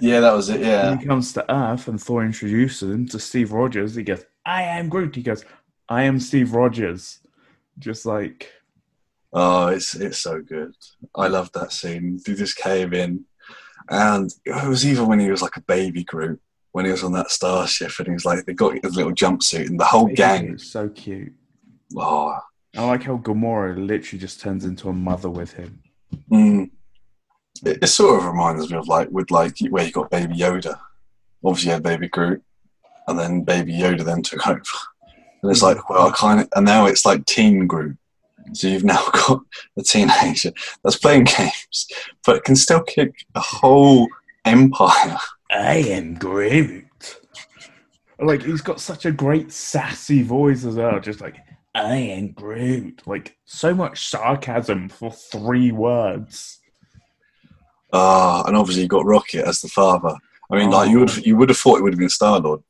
[0.00, 0.60] Yeah, that was it.
[0.60, 4.24] Yeah, when he comes to Earth and Thor introduces him to Steve Rogers, he goes,
[4.44, 5.14] I am Groot.
[5.14, 5.44] He goes,
[5.88, 7.20] I am Steve Rogers.
[7.78, 8.50] Just like.
[9.32, 10.74] Oh, it's it's so good.
[11.14, 12.18] I love that scene.
[12.26, 13.24] He just came in,
[13.88, 16.40] and it was even when he was like a baby Groot,
[16.72, 19.68] when he was on that starship, and he was like, they got his little jumpsuit,
[19.68, 20.58] and the whole gang.
[20.58, 21.32] so cute.
[21.96, 22.36] Oh.
[22.76, 25.82] I like how Gamora literally just turns into a mother with him.
[26.30, 26.70] Mm.
[27.64, 30.78] It, it, sort of reminds me of like with like where you got Baby Yoda.
[31.44, 32.42] Obviously, you had Baby Groot,
[33.06, 34.62] and then Baby Yoda then took over.
[35.42, 37.96] And it's like, well, I kind of, and now it's like teen Groot.
[38.52, 39.42] So you've now got
[39.78, 41.86] a teenager that's playing games,
[42.24, 44.08] but can still kick a whole
[44.44, 45.18] empire.
[45.50, 46.86] I am Groot.
[48.18, 51.36] Like he's got such a great sassy voice as well, just like
[51.74, 53.02] I am Groot.
[53.06, 56.59] Like so much sarcasm for three words.
[57.92, 60.14] Ah, uh, and obviously you got Rocket as the father.
[60.50, 60.78] I mean, oh.
[60.78, 62.62] like you would you would have thought it would have been Star Lord,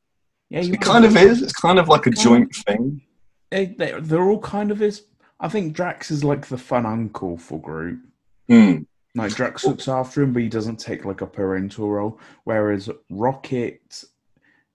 [0.51, 1.43] yeah, it kind of is.
[1.43, 3.01] It's kind of like a joint thing.
[3.53, 5.05] It, they, are all kind of is.
[5.39, 8.01] I think Drax is like the fun uncle for Groot.
[8.51, 8.87] Mm.
[9.15, 12.19] Like Drax looks after him, but he doesn't take like a parental role.
[12.45, 14.05] Whereas Rocket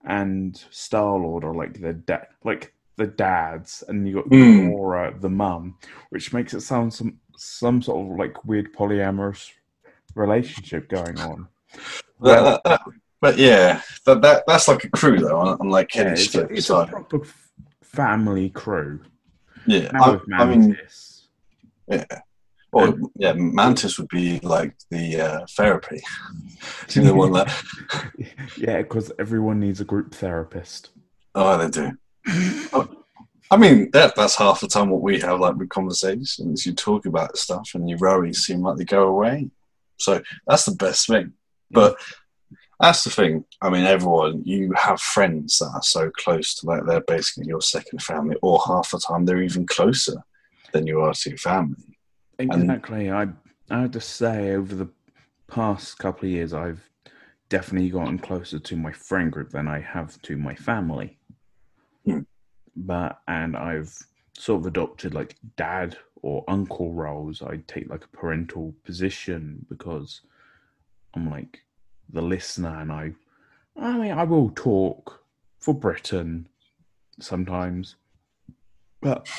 [0.06, 5.22] and Star Lord are like the dad, like the dads, and you got mm.
[5.22, 5.78] The mum,
[6.10, 9.52] which makes it sound some some sort of like weird polyamorous
[10.16, 11.48] relationship going on.
[12.22, 12.82] That, that,
[13.22, 15.58] but yeah, that, that that's like a crew though.
[15.60, 17.22] I'm like yeah, it's, a, it's a, proper
[17.82, 19.02] family crew.
[19.68, 20.78] Yeah, I, I, mean,
[21.88, 22.06] yeah.
[22.72, 26.02] Or um, yeah, Mantis would be like the uh, therapy.
[26.94, 27.52] the one that.
[28.58, 30.90] yeah, because everyone needs a group therapist.
[31.34, 31.92] Oh, they do.
[33.52, 36.66] I mean, that, that's half the time what we have, like with conversations.
[36.66, 39.50] You talk about stuff, and your worries seem like they go away.
[39.98, 41.34] So that's the best thing.
[41.72, 41.98] But
[42.80, 43.46] that's the thing.
[43.62, 47.62] I mean, everyone, you have friends that are so close to like they're basically your
[47.62, 50.24] second family, or half the time they're even closer
[50.74, 51.98] than you are to your family.
[52.40, 53.08] Exactly.
[53.08, 53.38] And,
[53.70, 54.90] I I have to say, over the
[55.48, 56.88] past couple of years, I've
[57.50, 61.18] definitely gotten closer to my friend group than I have to my family.
[62.06, 62.22] Hmm.
[62.76, 63.98] But and I've
[64.38, 67.44] sort of adopted like dad or uncle roles.
[67.44, 70.22] I'd take like a parental position because
[71.16, 71.62] I'm like
[72.12, 73.12] the listener, and I,
[73.80, 75.24] I mean, I will talk
[75.60, 76.48] for Britain
[77.20, 77.96] sometimes,
[79.02, 79.30] but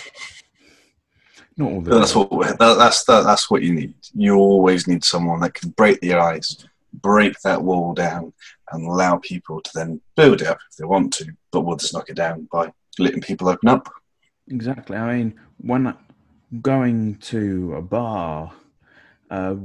[1.57, 2.23] not all the that's time.
[2.29, 3.95] what that, that's that, that's what you need.
[4.15, 8.33] You always need someone that can break the ice, break that wall down,
[8.71, 11.27] and allow people to then build it up if they want to.
[11.51, 13.93] But we'll just knock it down by letting people open up.
[14.49, 14.97] Exactly.
[14.97, 15.97] I mean, when
[16.63, 18.53] going to a bar,
[19.31, 19.57] uh,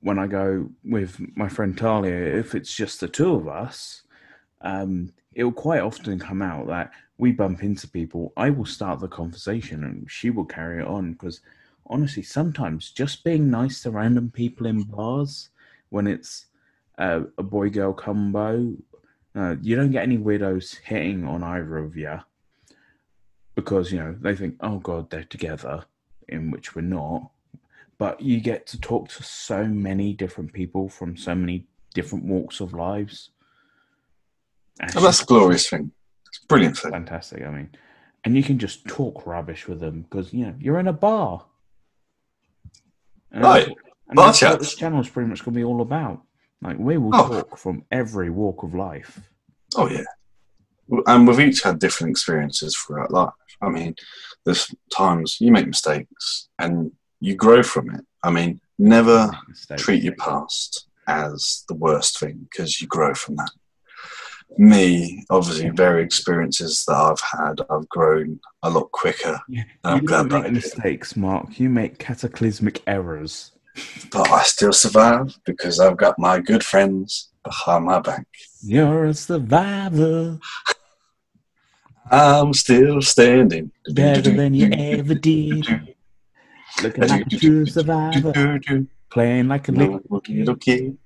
[0.00, 4.02] when I go with my friend Talia, if it's just the two of us,
[4.62, 8.32] um, it will quite often come out that we bump into people.
[8.36, 11.40] I will start the conversation and she will carry it on because
[11.86, 15.50] honestly, sometimes just being nice to random people in bars
[15.90, 16.46] when it's
[16.98, 18.74] uh, a boy girl combo,
[19.34, 22.18] uh, you don't get any weirdos hitting on either of you
[23.54, 25.84] because you know they think, oh god, they're together,
[26.30, 27.30] in which we're not.
[27.98, 32.60] But you get to talk to so many different people from so many different walks
[32.60, 33.30] of lives.
[34.80, 35.92] And oh, that's a glorious thing.
[36.28, 36.92] It's brilliant thing.
[36.92, 37.42] Fantastic.
[37.44, 37.70] I mean,
[38.24, 41.44] and you can just talk rubbish with them because you know you're in a bar.
[43.32, 43.66] And right.
[43.66, 46.22] That's, and bar that's what this channel is pretty much going to be all about.
[46.62, 47.28] Like we will oh.
[47.28, 49.20] talk from every walk of life.
[49.76, 50.04] Oh yeah,
[51.06, 53.32] and we've each had different experiences throughout life.
[53.62, 53.94] I mean,
[54.44, 58.04] there's times you make mistakes and you grow from it.
[58.22, 59.30] I mean, never
[59.76, 63.50] treat your past as the worst thing because you grow from that.
[64.58, 69.40] Me, obviously, very experiences that I've had, I've grown a lot quicker.
[69.48, 69.62] Yeah,
[69.94, 71.60] you don't make mistakes, Mark.
[71.60, 73.52] You make cataclysmic errors.
[74.10, 78.26] But I still survive because I've got my good friends behind my back.
[78.62, 80.38] You're a survivor.
[82.10, 83.70] I'm still standing.
[83.92, 85.94] Better than you ever did.
[86.82, 88.60] Looking like a true survivor.
[89.10, 90.98] Playing like a little kid.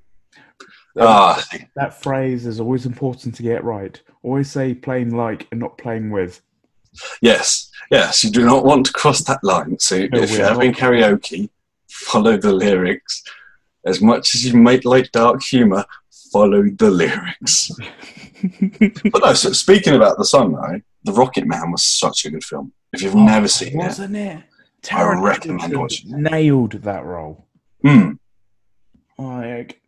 [0.98, 4.00] Ah, that phrase is always important to get right.
[4.22, 6.40] Always say playing like and not playing with.
[7.20, 9.78] Yes, yes, you do not want to cross that line.
[9.80, 11.50] So no, if you're having karaoke,
[11.88, 13.24] follow the lyrics.
[13.84, 15.84] As much as you might like dark humour,
[16.32, 17.70] follow the lyrics.
[19.10, 22.44] but no, so speaking about the song though, The Rocket Man was such a good
[22.44, 22.72] film.
[22.92, 24.38] If you've oh, never seen wasn't it,
[24.82, 24.94] it?
[24.94, 26.30] I recommend watching it.
[26.30, 27.46] Nailed that role.
[27.82, 28.12] Hmm.
[29.18, 29.80] Like,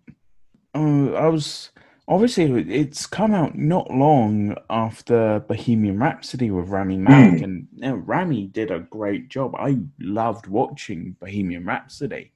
[0.74, 1.70] oh, I was
[2.08, 7.44] obviously it's come out not long after Bohemian Rhapsody with Rami Malek, mm.
[7.44, 9.54] and you know, Rami did a great job.
[9.56, 12.32] I loved watching Bohemian Rhapsody,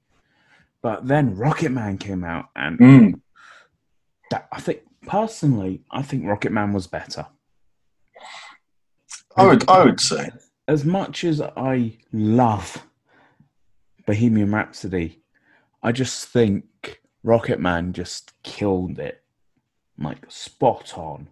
[0.83, 3.21] but then Rocket Man came out, and mm.
[4.31, 7.27] that I think personally, I think Rocket Man was better.
[9.37, 10.31] I would, I would say,
[10.67, 12.85] as much as I love
[14.07, 15.23] Bohemian Rhapsody,
[15.83, 19.23] I just think Rocket Man just killed it,
[19.99, 21.29] like spot on.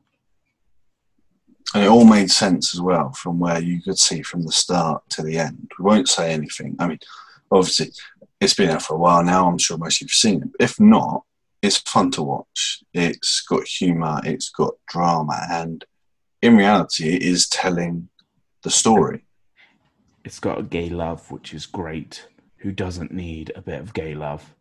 [1.75, 5.03] And it all made sense as well from where you could see from the start
[5.11, 5.71] to the end.
[5.79, 6.77] We won't say anything.
[6.79, 6.99] I mean,
[7.51, 7.91] obviously,
[8.41, 9.49] it's been out for a while now.
[9.49, 10.49] I'm sure most of you've seen it.
[10.59, 11.25] If not,
[11.61, 12.83] it's fun to watch.
[12.95, 15.85] It's got humour, it's got drama, and
[16.43, 18.09] in reality, it is telling
[18.63, 19.25] the story.
[20.25, 22.27] It's got a gay love, which is great.
[22.59, 24.55] Who doesn't need a bit of gay love?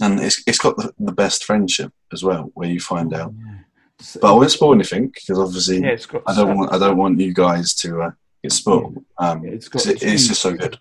[0.00, 3.32] And it's it's got the, the best friendship as well, where you find out.
[3.36, 3.54] Yeah.
[4.00, 7.18] So, but I won't spoil anything because obviously yeah, I don't want I don't want
[7.18, 8.10] you guys to uh,
[8.42, 9.04] get spoiled.
[9.18, 10.78] Um, yeah, it's got two, it's just so good.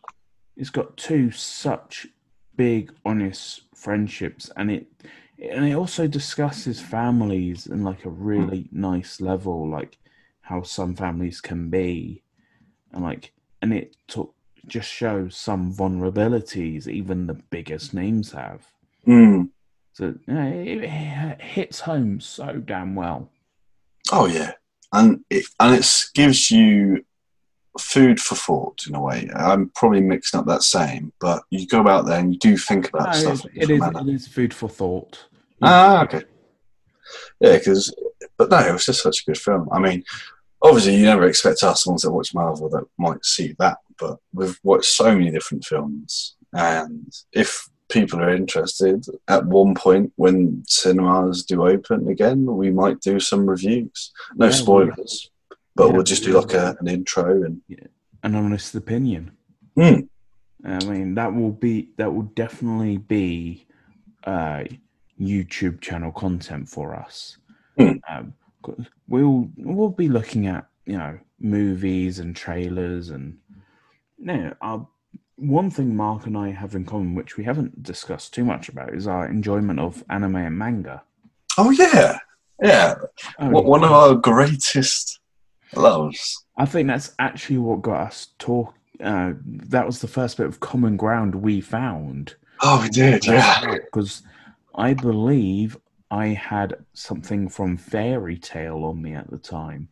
[0.56, 2.08] It's got two such
[2.56, 4.88] big, honest friendships, and it
[5.40, 8.74] and it also discusses families in like a really mm.
[8.74, 9.98] nice level, like
[10.42, 12.24] how some families can be,
[12.92, 14.34] and like and it took
[14.66, 18.66] just shows some vulnerabilities even the biggest names have.
[19.06, 19.50] Mm.
[19.94, 23.30] So know, it, it, hits home so damn well.
[24.12, 24.54] Oh yeah,
[24.94, 27.06] and it and it gives you
[27.80, 29.30] food for thought in a way.
[29.36, 32.90] I'm probably mixing up that saying, but you go out there and you do think
[32.90, 33.46] about no, stuff.
[33.54, 35.26] It is, it is food for thought.
[35.62, 36.24] Ah, okay.
[37.40, 37.94] Yeah, because
[38.38, 39.70] but no, it was just such a good film.
[39.72, 40.04] I mean,
[40.62, 44.20] obviously, you never expect us, the ones that watch Marvel, that might see that, but
[44.34, 50.64] we've watched so many different films, and if people are interested, at one point when
[50.68, 54.12] cinemas do open again, we might do some reviews.
[54.36, 55.32] No yeah, spoilers
[55.78, 57.88] but yeah, we'll just do like a, an intro and yeah.
[58.24, 59.32] an honest opinion.
[59.78, 60.10] Mm.
[60.66, 63.68] I mean, that will be that will definitely be
[64.24, 64.64] uh,
[65.22, 67.38] YouTube channel content for us.
[67.80, 68.02] Mm.
[68.10, 68.34] Um,
[69.08, 73.38] we'll we'll be looking at you know movies and trailers and
[74.18, 74.88] you know, our,
[75.36, 78.96] one thing Mark and I have in common, which we haven't discussed too much about,
[78.96, 81.04] is our enjoyment of anime and manga.
[81.60, 82.18] Oh yeah,
[82.62, 82.96] yeah.
[83.38, 85.20] Oh, one of our greatest
[85.76, 86.46] loves.
[86.58, 88.74] I think that's actually what got us talk.
[89.00, 92.36] Uh, that was the first bit of common ground we found.
[92.62, 93.76] Oh, we did, yeah.
[93.86, 94.24] Because
[94.76, 95.78] I believe
[96.10, 99.90] I had something from Fairy Tail on me at the time.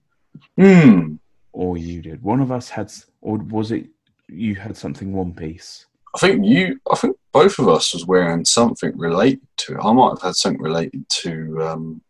[0.57, 1.15] Hmm.
[1.53, 2.21] or you did.
[2.21, 3.88] One of us had, or was it
[4.27, 5.85] you had something one piece?
[6.15, 6.79] I think you.
[6.91, 9.81] I think both of us was wearing something related to it.
[9.83, 12.01] I might have had something related to, um,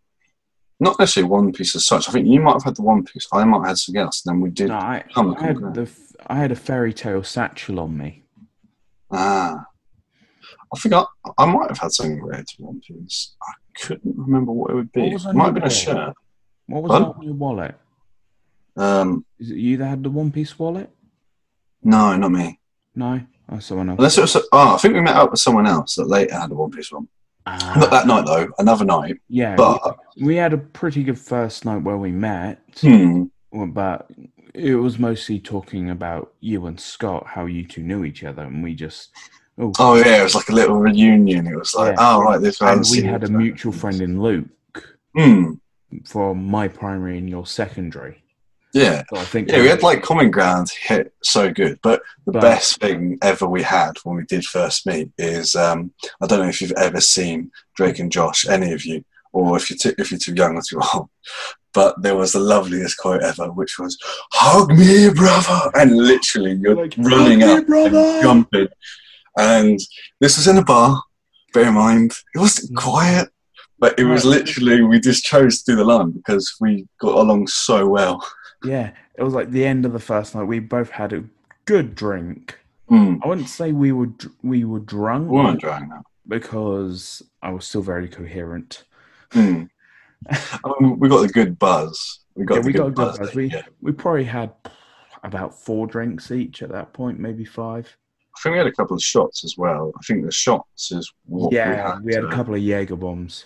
[0.79, 2.09] not necessarily one piece as such.
[2.09, 3.27] I think you might have had the one piece.
[3.31, 4.25] I might have had something else.
[4.25, 4.67] And then we did.
[4.69, 5.89] No, I, come I had the
[6.27, 8.23] I had a Fairy Tail satchel on me.
[9.11, 9.65] Ah,
[10.73, 11.05] I think I,
[11.37, 13.35] I might have had something related to one piece.
[13.41, 15.07] I couldn't remember what it would be.
[15.07, 16.13] It might have been a shirt.
[16.67, 17.75] What was that on your wallet?
[18.75, 20.89] Um, Is it you that had the one piece wallet?
[21.83, 22.59] no, not me.
[22.95, 23.99] No, oh, someone else.
[23.99, 24.35] Unless it was.
[24.51, 26.91] Oh, I think we met up with someone else that later had a one piece
[26.91, 27.07] one.
[27.47, 28.47] Ah, Not that night though.
[28.57, 29.17] Another night.
[29.29, 34.09] yeah, But we, we had a pretty good first night where we met, hmm, but
[34.53, 38.63] it was mostly talking about you and Scott, how you two knew each other, and
[38.63, 39.11] we just
[39.59, 41.45] oh, oh yeah, it was like a little reunion.
[41.47, 42.15] It was like, Yeah.
[42.15, 42.61] oh right, this.
[42.61, 44.47] and we had a mutual friend in Luke
[45.15, 45.51] Hmm.
[46.03, 48.23] from my primary and your secondary.
[48.75, 49.03] Yeah.
[49.13, 52.41] So I think Yeah, we had like common ground hit so good, but the But-
[52.41, 56.49] best thing ever we had when we did first meet is um, I don't know
[56.49, 60.11] if you've ever seen Drake and Josh, any of you, or if you're too, if
[60.11, 61.07] you're too young or too old,
[61.73, 63.97] but there was the loveliest quote ever, which was
[64.33, 68.67] "Hug me, brother," and literally you're Like, running "Hug me, up brother!" and jumping,
[69.37, 69.79] and
[70.19, 71.01] this was in a bar.
[71.53, 73.29] Bear in mind, it wasn't quiet.
[73.77, 77.47] But it was literally, we just chose to do the line because we got along
[77.47, 78.25] so well.
[78.65, 80.43] Yeah, it was like the end of the first night.
[80.43, 81.23] We both had a
[81.65, 82.59] good drink.
[82.89, 83.19] Mm.
[83.23, 84.09] I wouldn't say we were
[84.43, 86.03] we were drunk We weren't drying now.
[86.27, 88.83] because I was still very coherent.
[89.31, 89.69] Mm.
[90.29, 92.19] I mean, we got the good buzz.
[92.35, 93.19] We got yeah, we good got a good buzz.
[93.19, 93.35] buzz.
[93.35, 93.63] We yeah.
[93.81, 94.51] we probably had
[95.23, 97.95] about four drinks each at that point, maybe five.
[98.37, 99.91] I think we had a couple of shots as well.
[99.97, 102.23] I think the shots is what yeah, we had.
[102.23, 103.45] a to- couple of Jaeger bombs.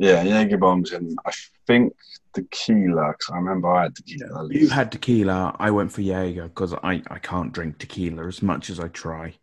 [0.00, 1.32] Yeah, Jaeger bombs and I
[1.66, 1.92] think
[2.32, 3.12] tequila.
[3.12, 4.46] Cause I remember I had tequila.
[4.46, 5.54] at You had tequila.
[5.58, 9.34] I went for Jaeger because I, I can't drink tequila as much as I try.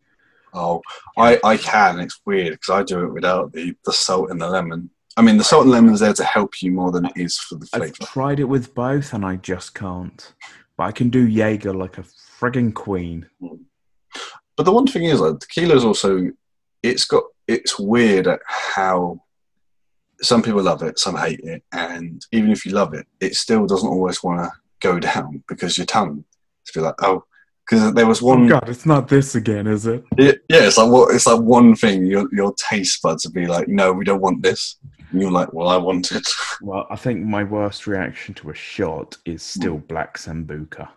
[0.55, 0.81] Oh,
[1.15, 1.99] I, I can.
[1.99, 4.89] It's weird because I do it without the, the salt and the lemon.
[5.15, 7.53] I mean, the salt and lemon's there to help you more than it is for
[7.53, 7.85] the flavor.
[7.85, 10.33] I've tried it with both and I just can't.
[10.75, 12.03] But I can do Jaeger like a
[12.39, 13.27] friggin' queen.
[13.39, 13.57] Hmm.
[14.55, 16.31] But the one thing is, like, tequila is also,
[16.81, 19.21] it's got, it's weird at how
[20.21, 23.65] some people love it, some hate it, and even if you love it, it still
[23.65, 24.51] doesn't always want to
[24.81, 26.23] go down because your tongue
[26.65, 27.23] to be like, oh,
[27.69, 30.03] because there was one, oh God, it's not this again, is it?
[30.17, 32.05] it- yeah, it's like what, it's like one thing.
[32.05, 34.77] Your your taste buds would be like, no, we don't want this,
[35.11, 36.27] and you're like, well, I want it.
[36.59, 40.89] Well, I think my worst reaction to a shot is still black sambuca.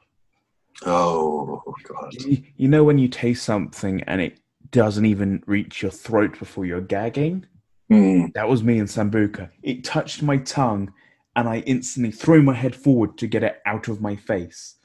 [0.87, 5.91] Oh god, You, you know when you taste something and it doesn't even reach your
[5.91, 7.45] throat before you're gagging?
[7.91, 8.27] Hmm.
[8.35, 9.51] That was me in sambuca.
[9.63, 10.93] It touched my tongue
[11.35, 14.77] and I instantly threw my head forward to get it out of my face.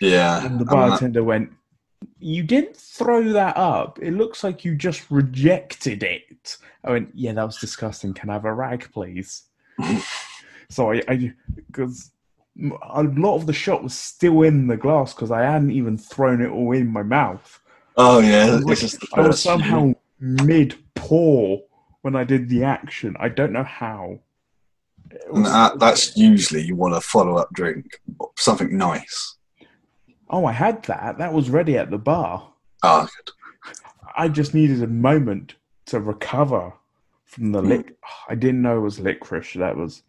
[0.00, 0.44] yeah.
[0.44, 1.50] And the bartender went,
[2.18, 3.98] You didn't throw that up.
[4.00, 6.56] It looks like you just rejected it.
[6.84, 8.14] I went, Yeah, that was disgusting.
[8.14, 9.42] Can I have a rag, please?
[10.68, 11.32] so I,
[11.66, 12.12] because
[12.56, 16.40] a lot of the shot was still in the glass because I hadn't even thrown
[16.40, 17.60] it all in my mouth.
[17.96, 21.62] oh yeah, I was, this is the I was somehow mid pour
[22.04, 23.16] when I did the action.
[23.18, 24.18] I don't know how.
[25.10, 27.86] It was- that, that's usually you want a follow up drink,
[28.36, 29.36] something nice.
[30.28, 31.16] oh, I had that.
[31.18, 32.52] That was ready at the bar.
[32.82, 33.32] Ah, good.
[34.18, 35.54] I just needed a moment
[35.86, 36.74] to recover
[37.24, 37.68] from the Hmm.
[37.68, 37.96] lic.
[38.28, 39.54] I didn't know it was licorice.
[39.54, 40.02] That was.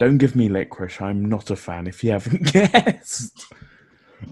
[0.00, 1.00] Don't give me licorice.
[1.00, 1.86] I'm not a fan.
[1.86, 3.46] If you haven't guessed,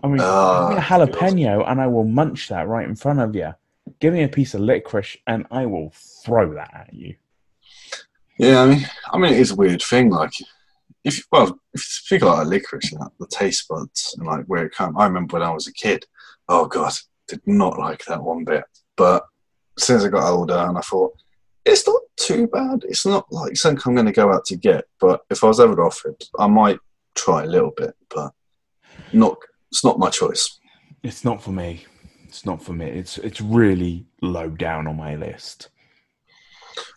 [0.03, 3.21] I mean, Ah, give me a jalapeno, and I will munch that right in front
[3.21, 3.55] of you.
[4.01, 5.93] Give me a piece of licorice, and I will
[6.25, 7.15] throw that at you.
[8.39, 10.11] Yeah, I mean, I mean, it is a weird thing.
[10.11, 10.33] Like,
[11.05, 14.97] if well, if you speak about licorice, the taste buds and like where it comes.
[14.99, 16.05] I remember when I was a kid.
[16.49, 16.93] Oh god,
[17.29, 18.65] did not like that one bit.
[18.97, 19.25] But
[19.79, 21.13] since I got older, and I thought
[21.65, 22.85] it's not too bad.
[22.85, 24.85] It's not like something I'm going to go out to get.
[25.01, 26.79] But if I was ever offered, I might
[27.15, 27.95] try a little bit.
[28.13, 28.33] But
[29.13, 29.37] not.
[29.71, 30.59] It's not my choice.
[31.03, 31.87] It's not for me.
[32.33, 32.87] It's not for me.
[32.87, 35.69] It's it's really low down on my list.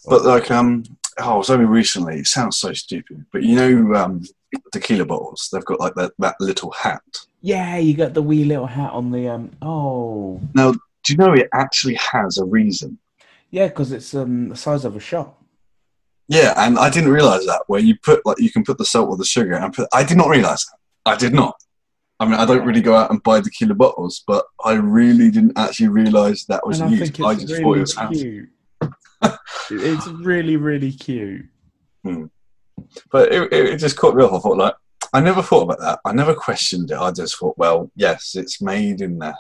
[0.06, 0.86] But like, um,
[1.20, 2.20] oh, it was only recently.
[2.20, 4.24] It sounds so stupid, but you know, um,
[4.72, 5.50] tequila bottles.
[5.52, 7.04] They've got like that that little hat.
[7.42, 9.52] Yeah, you got the wee little hat on the um.
[9.62, 12.98] Oh, Now, do you know it actually has a reason?
[13.52, 15.36] yeah, because it's um the size of a shot.
[16.30, 17.64] Yeah, and I didn't realize that.
[17.68, 19.90] Where you put like you can put the salt or the sugar, and put.
[19.92, 20.78] I did not realize that.
[21.12, 21.56] I did not.
[22.20, 25.58] I mean, I don't really go out and buy tequila bottles, but I really didn't
[25.58, 27.22] actually realize that was and I used.
[27.22, 28.50] I, it's just thought it really was cute.
[29.72, 31.46] it's really really cute.
[32.04, 32.26] Hmm.
[33.12, 34.34] But it, it, it just caught me off.
[34.34, 34.76] I thought like,
[35.14, 36.00] I never thought about that.
[36.06, 36.98] I never questioned it.
[36.98, 39.34] I just thought, well, yes, it's made in the,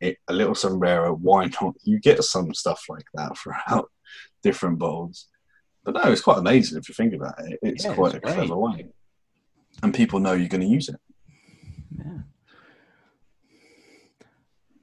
[0.00, 1.14] it, a little sombrero.
[1.14, 1.74] Why not?
[1.84, 3.90] You get some stuff like that throughout
[4.42, 5.28] different bottles.
[5.84, 7.58] But no, it's quite amazing if you think about it.
[7.62, 8.34] It's Yeah, quite it's a great.
[8.34, 8.88] clever way.
[9.82, 10.96] And people know you're going to use it.
[11.98, 12.18] Yeah.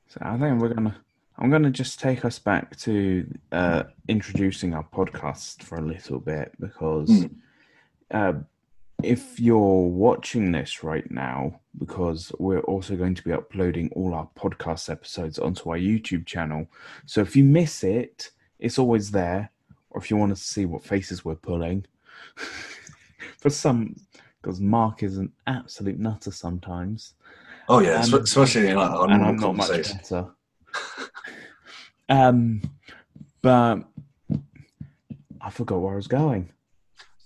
[0.08, 0.96] So I think we're gonna.
[1.38, 6.54] I'm gonna just take us back to uh, introducing our podcast for a little bit
[6.60, 7.36] because Mm.
[8.12, 8.34] uh,
[9.04, 14.28] if you're watching this right now, because we're also going to be uploading all our
[14.36, 16.66] podcast episodes onto our YouTube channel.
[17.06, 19.52] So if you miss it, it's always there.
[19.92, 21.86] Or if you want to see what faces we're pulling,
[23.38, 23.96] for some,
[24.48, 27.14] because Mark is an absolute nutter sometimes
[27.70, 30.28] Oh, yeah, Um, especially in like our and I'm not much better.
[32.10, 32.62] um,
[33.42, 33.80] but
[35.42, 36.50] I forgot where I was going.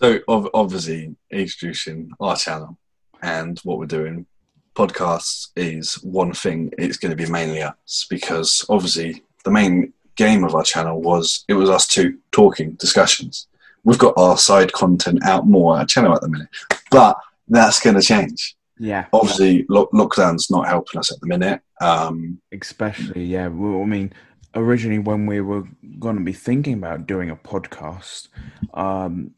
[0.01, 2.78] So, obviously, introducing our channel
[3.22, 4.26] and what we're doing,
[4.76, 6.72] podcasts is one thing.
[6.80, 11.45] It's going to be mainly us because obviously the main game of our channel was
[11.47, 13.47] it was us two talking discussions.
[13.84, 16.49] We've got our side content out more on our channel at the minute,
[16.91, 17.17] but
[17.47, 18.55] that's going to change.
[18.79, 21.61] Yeah, Obviously, lo- lockdown's not helping us at the minute.
[21.82, 23.47] Um, especially yeah.
[23.47, 24.11] Well, I mean,
[24.55, 25.63] originally when we were
[25.99, 28.29] going to be thinking about doing a podcast,
[28.73, 29.36] um,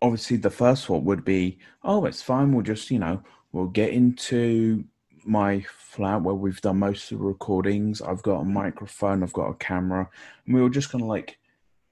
[0.00, 2.52] obviously the first thought would be, oh, it's fine.
[2.52, 4.84] We'll just you know we'll get into
[5.24, 8.00] my flat where we've done most of the recordings.
[8.00, 9.22] I've got a microphone.
[9.22, 10.08] I've got a camera,
[10.46, 11.38] and we were just gonna like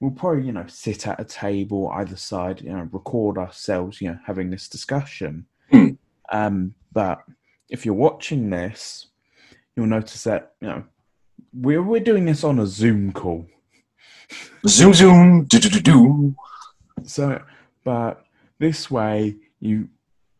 [0.01, 4.09] we'll probably you know sit at a table either side, you know, record ourselves, you
[4.09, 5.45] know, having this discussion.
[5.69, 5.91] Hmm.
[6.29, 7.19] Um, but
[7.69, 9.07] if you're watching this,
[9.75, 10.83] you'll notice that you know
[11.53, 13.45] we're we're doing this on a Zoom call.
[14.67, 16.35] zoom, zoom, do, do, do, do.
[17.03, 17.41] So,
[17.83, 18.25] but
[18.59, 19.87] this way you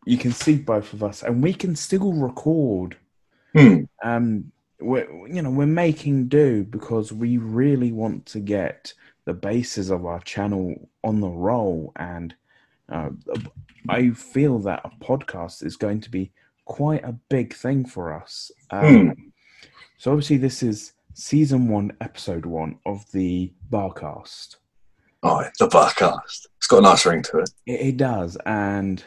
[0.04, 2.96] you can see both of us, and we can still record.
[3.56, 3.84] Hmm.
[4.02, 8.94] Um, we're you know we're making do because we really want to get
[9.24, 12.34] the basis of our channel on the roll, and
[12.90, 13.10] uh,
[13.88, 16.32] I feel that a podcast is going to be
[16.64, 18.50] quite a big thing for us.
[18.70, 19.32] Um,
[20.02, 24.56] So obviously, this is season one, episode one of the Barcast.
[25.22, 26.48] Oh, it's a podcast.
[26.56, 27.50] It's got a nice ring to it.
[27.66, 29.04] It, it does, and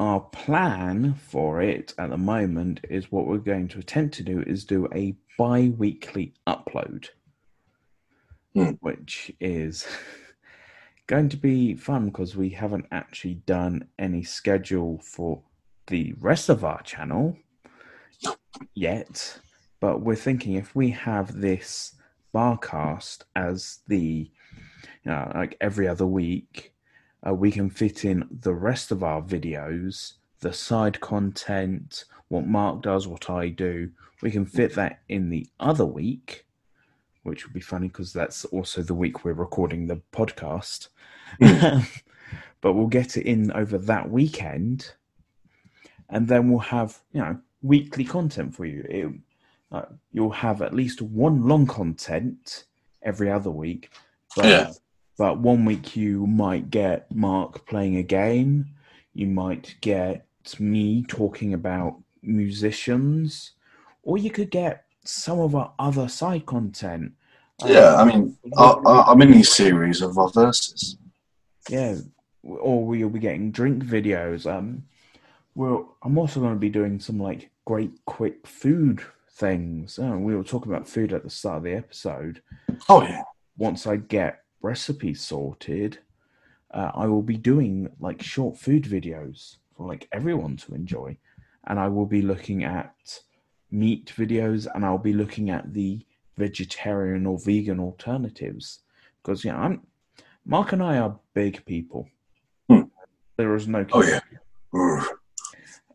[0.00, 4.42] our plan for it at the moment is what we're going to attempt to do
[4.44, 7.10] is do a bi-weekly upload,
[8.54, 8.70] Hmm.
[8.80, 9.86] which is
[11.06, 15.42] going to be fun because we haven't actually done any schedule for
[15.88, 17.36] the rest of our channel
[18.74, 19.40] yet.
[19.80, 21.96] But we're thinking if we have this
[22.34, 24.30] barcast as the
[25.04, 26.72] you know, like every other week,
[27.26, 32.82] uh, we can fit in the rest of our videos, the side content, what Mark
[32.82, 33.90] does, what I do.
[34.22, 36.46] We can fit that in the other week,
[37.24, 40.88] which would be funny because that's also the week we're recording the podcast.
[42.60, 44.92] but we'll get it in over that weekend,
[46.08, 48.86] and then we'll have you know weekly content for you.
[48.88, 49.12] It,
[49.72, 52.64] uh, you'll have at least one long content
[53.02, 53.90] every other week.
[54.36, 54.72] But, Yeah.
[55.18, 58.66] but one week you might get Mark playing a game.
[59.14, 60.26] You might get
[60.60, 63.52] me talking about musicians,
[64.02, 67.12] or you could get some of our other side content.
[67.64, 70.96] Yeah, Um, I mean, our, our, our mini series of our verses.
[71.68, 71.96] yeah,
[72.42, 74.50] or we'll be getting drink videos.
[74.50, 74.84] Um,
[75.54, 79.98] well, I'm also going to be doing some like great quick food things.
[80.02, 82.42] Oh, we were talking about food at the start of the episode.
[82.88, 83.22] Oh, yeah.
[83.56, 85.98] Once I get recipes sorted,
[86.72, 91.16] uh, I will be doing like short food videos for like everyone to enjoy,
[91.68, 92.94] and I will be looking at
[93.74, 96.00] meat videos, and I'll be looking at the
[96.38, 98.80] vegetarian or vegan alternatives
[99.22, 99.82] because yeah, I'm
[100.46, 102.08] Mark and I are big people.
[102.68, 102.82] Hmm.
[103.36, 104.20] There is no Oh, yeah.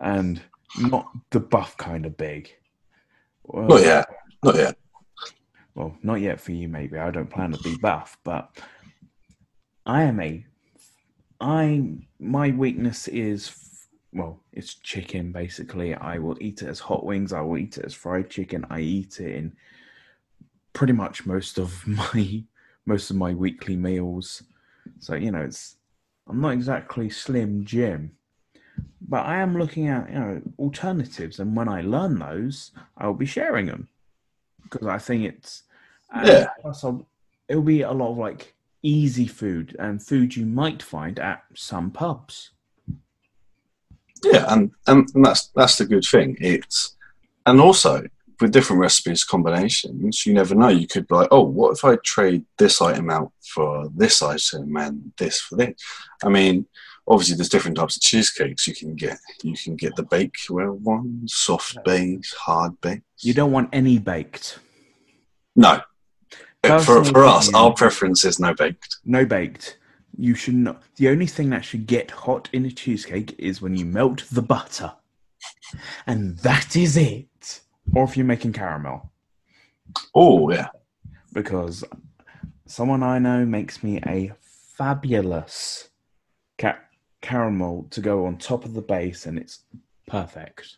[0.01, 0.41] And
[0.79, 2.49] not the buff kind of big.
[3.43, 4.07] Well, Not yet.
[4.43, 4.77] Not yet.
[5.75, 6.97] Well, not yet for you, maybe.
[6.97, 8.49] I don't plan to be buff, but
[9.85, 10.45] I am a.
[11.39, 11.83] I
[12.19, 13.49] my weakness is
[14.13, 15.31] well, it's chicken.
[15.31, 17.31] Basically, I will eat it as hot wings.
[17.33, 18.65] I will eat it as fried chicken.
[18.69, 19.53] I eat it in
[20.73, 22.43] pretty much most of my
[22.85, 24.43] most of my weekly meals.
[24.99, 25.75] So you know, it's
[26.27, 28.11] I'm not exactly slim Jim,
[29.07, 33.13] but I am looking at you know alternatives, and when I learn those, I will
[33.13, 33.87] be sharing them
[34.63, 35.63] because I think it's
[36.13, 36.47] Yeah.
[36.65, 37.07] I'll-
[37.47, 41.91] it'll be a lot of like easy food and food you might find at some
[41.91, 42.51] pubs.
[44.23, 46.37] Yeah, and, and that's that's the good thing.
[46.39, 46.95] It's
[47.45, 48.03] and also
[48.39, 50.69] with different recipes combinations, you never know.
[50.69, 54.75] You could be like, oh, what if I trade this item out for this item
[54.77, 55.75] and this for this?
[56.23, 56.65] I mean,
[57.07, 59.17] obviously there's different types of cheesecakes you can get.
[59.43, 63.01] You can get the bakeware one, soft base, hard base.
[63.19, 64.59] You don't want any baked.
[65.55, 65.81] No.
[66.63, 68.97] For, for us, our preference is no baked.
[69.05, 69.78] No baked.
[70.19, 70.83] You should not.
[70.97, 74.41] The only thing that should get hot in a cheesecake is when you melt the
[74.41, 74.91] butter.
[76.05, 77.61] And that is it.
[77.95, 79.13] Or if you're making caramel.
[80.13, 80.67] Oh yeah.
[81.31, 81.85] Because
[82.65, 85.87] someone I know makes me a fabulous
[86.57, 86.79] ca-
[87.21, 89.63] caramel to go on top of the base, and it's
[90.05, 90.77] perfect.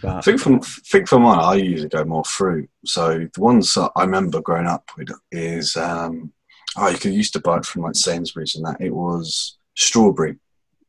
[0.00, 2.70] But think for think for mine, I usually go more fruit.
[2.84, 6.32] So the ones that I remember growing up with is um,
[6.76, 8.80] oh, you could used to buy it from like Sainsbury's and that.
[8.80, 10.36] It was strawberry,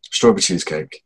[0.01, 1.03] strawberry cheesecake.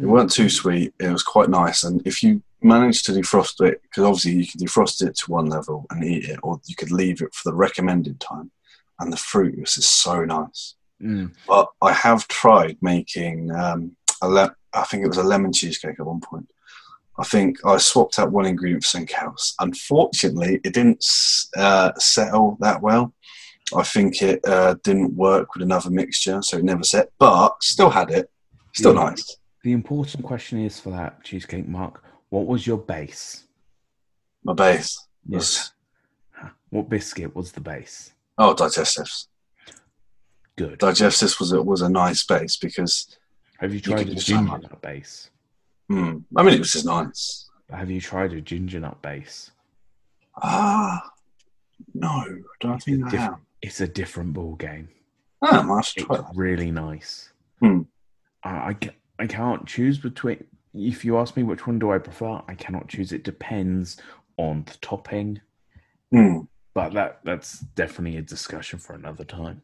[0.00, 0.92] It weren't too sweet.
[0.98, 4.60] It was quite nice, and if you managed to defrost it, because obviously you could
[4.60, 7.56] defrost it to one level and eat it, or you could leave it for the
[7.56, 8.50] recommended time,
[8.98, 10.74] and the fruit was just so nice.
[11.00, 11.32] Mm.
[11.46, 16.00] But I have tried making um, a le- I think it was a lemon cheesecake
[16.00, 16.48] at one point.
[17.18, 19.54] I think I swapped out one ingredient for something else.
[19.60, 21.04] Unfortunately, it didn't
[21.56, 23.14] uh, settle that well.
[23.76, 27.10] I think it uh, didn't work with another mixture, so it never set.
[27.18, 28.30] But still had it.
[28.74, 29.04] Still Yeah.
[29.10, 29.36] nice.
[29.62, 32.04] the important question is for that cheesecake, Mark.
[32.28, 33.44] What was your base?
[34.44, 35.72] My base Yes.
[36.36, 38.12] was What biscuit was the base?
[38.36, 39.28] oh digestives.
[40.56, 40.78] Good.
[40.80, 43.16] Digestives was a, was a nice base because
[43.60, 45.30] Have you you tried can a ginger nut base?
[45.88, 47.48] hmm, I mean it was just nice.
[47.70, 49.50] Have you tried a ginger nut base?
[50.42, 51.10] Ah,
[51.94, 52.24] no,
[52.60, 53.38] don't think I have.
[53.64, 54.90] It's a different ball game.
[55.40, 57.32] Ah, I might It's try really nice.
[57.60, 57.80] Hmm.
[58.42, 58.76] I, I,
[59.20, 60.44] I can't choose between.
[60.74, 63.10] If you ask me which one do I prefer, I cannot choose.
[63.10, 63.96] It depends
[64.36, 65.40] on the topping.
[66.12, 66.40] Hmm.
[66.74, 69.62] But that that's definitely a discussion for another time.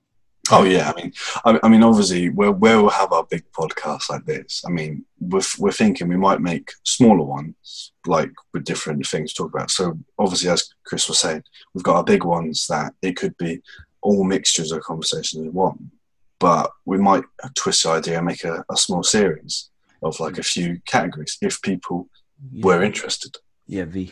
[0.51, 1.13] Oh yeah, I mean,
[1.45, 4.63] I, I mean, obviously, we'll we'll have our big podcast like this.
[4.67, 9.43] I mean, we're we're thinking we might make smaller ones, like with different things to
[9.43, 9.71] talk about.
[9.71, 11.43] So obviously, as Chris was saying,
[11.75, 13.61] we've got our big ones that it could be
[14.03, 15.91] all mixtures of conversations in one.
[16.39, 17.25] But we might
[17.55, 19.71] twist the idea and make a, a small series
[20.03, 22.09] of like a few categories if people
[22.53, 22.65] Yeah.
[22.67, 23.37] were interested.
[23.67, 24.11] Yeah, the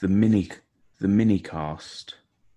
[0.00, 0.50] the mini
[1.00, 2.16] the mini cast.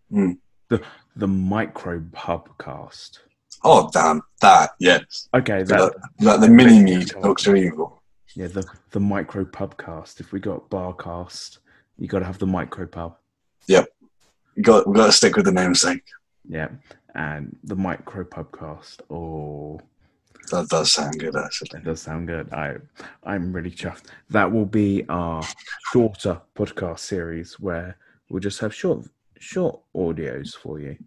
[0.09, 0.34] Hmm.
[0.69, 0.82] The
[1.15, 3.19] the micro pub cast.
[3.63, 4.71] Oh damn that!
[4.79, 8.01] Yes, Okay, that, that the mini me Doctor Evil.
[8.36, 10.19] yeah, the the micro pub cast.
[10.19, 11.59] If we got bar cast,
[11.99, 13.17] you gotta have the micro pub.
[13.67, 13.88] Yep,
[14.55, 16.03] We got we got to stick with the namesake.
[16.48, 16.70] Yeah.
[17.16, 18.58] And the micro podcast.
[18.58, 19.02] cast.
[19.10, 19.80] Oh
[20.52, 21.70] That does sound good actually.
[21.74, 22.52] that does sound good.
[22.54, 22.78] I
[23.24, 24.06] I'm really chuffed.
[24.30, 25.44] That will be our
[25.92, 27.98] shorter podcast series where
[28.30, 29.06] we'll just have short
[29.39, 30.98] short audios for you.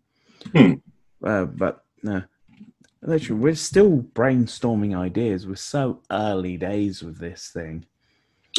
[0.53, 0.75] Hmm.
[1.23, 2.23] Uh, but no,
[3.03, 5.47] literally, we're still brainstorming ideas.
[5.47, 7.87] We're so early days with this thing.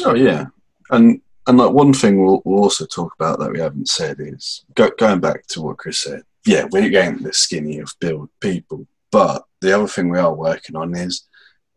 [0.04, 0.46] Oh yeah,
[0.90, 4.64] and and like one thing we'll, we'll also talk about that we haven't said is
[4.74, 6.22] go, going back to what Chris said.
[6.46, 10.76] Yeah, we're getting the skinny of build people, but the other thing we are working
[10.76, 11.26] on is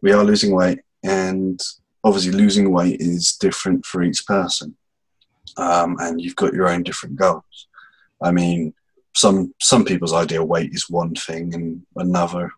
[0.02, 1.60] we are losing weight, and
[2.04, 4.78] obviously losing weight is different for each person,
[5.58, 7.68] um, and you've got your own different goals.
[8.22, 8.76] I mean,
[9.16, 12.52] some some people's ideal weight is one thing, and another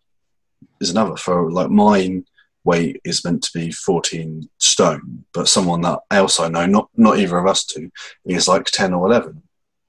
[0.82, 1.16] is another.
[1.16, 2.26] For like mine,
[2.66, 7.20] weight is meant to be 14 stone, but someone that else I know, not not
[7.20, 7.90] either of us two,
[8.26, 9.42] is like 10 or 11.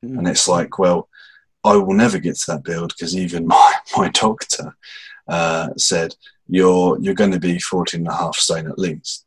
[0.03, 1.09] And it's like, well,
[1.65, 4.77] I will never get to that build because even my, my doctor
[5.29, 6.15] uh, said,
[6.49, 9.25] you're you're going to be 14 and a half stone at least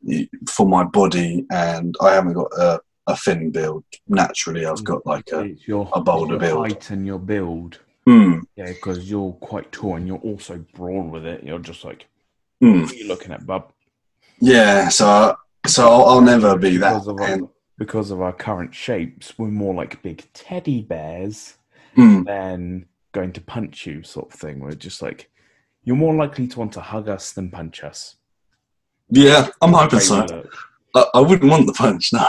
[0.50, 3.84] for my body, and I haven't got a, a thin build.
[4.08, 6.68] Naturally, I've got like a, It's your, a boulder it's your build.
[6.68, 7.80] height and your build.
[8.06, 11.44] hmm, Yeah, because you're quite tall and you're also broad with it.
[11.44, 12.06] You're just like,
[12.60, 12.82] hmm.
[12.82, 13.72] what are you looking at, bub?
[14.40, 14.90] yeah.
[14.90, 16.94] So so I'll, I'll never be that.
[16.94, 17.40] Because of, our,
[17.78, 21.58] because of our current shapes, we're more like big teddy bears
[21.96, 24.60] hmm, than going to punch you, sort of thing.
[24.60, 25.30] We're just like,
[25.84, 28.18] you're more likely to want to hug us than punch us.
[29.10, 30.46] yeah, I'm hoping so.
[30.96, 32.26] I, I wouldn't want the punch, no.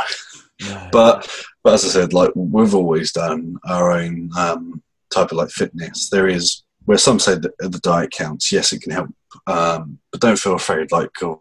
[0.62, 0.88] No.
[0.92, 1.28] But
[1.62, 6.08] but as I said, like we've always done our own um, type of like fitness.
[6.08, 8.50] There is where some say that the diet counts.
[8.50, 9.08] Yes, it can help,
[9.46, 11.40] um, but don't feel afraid like of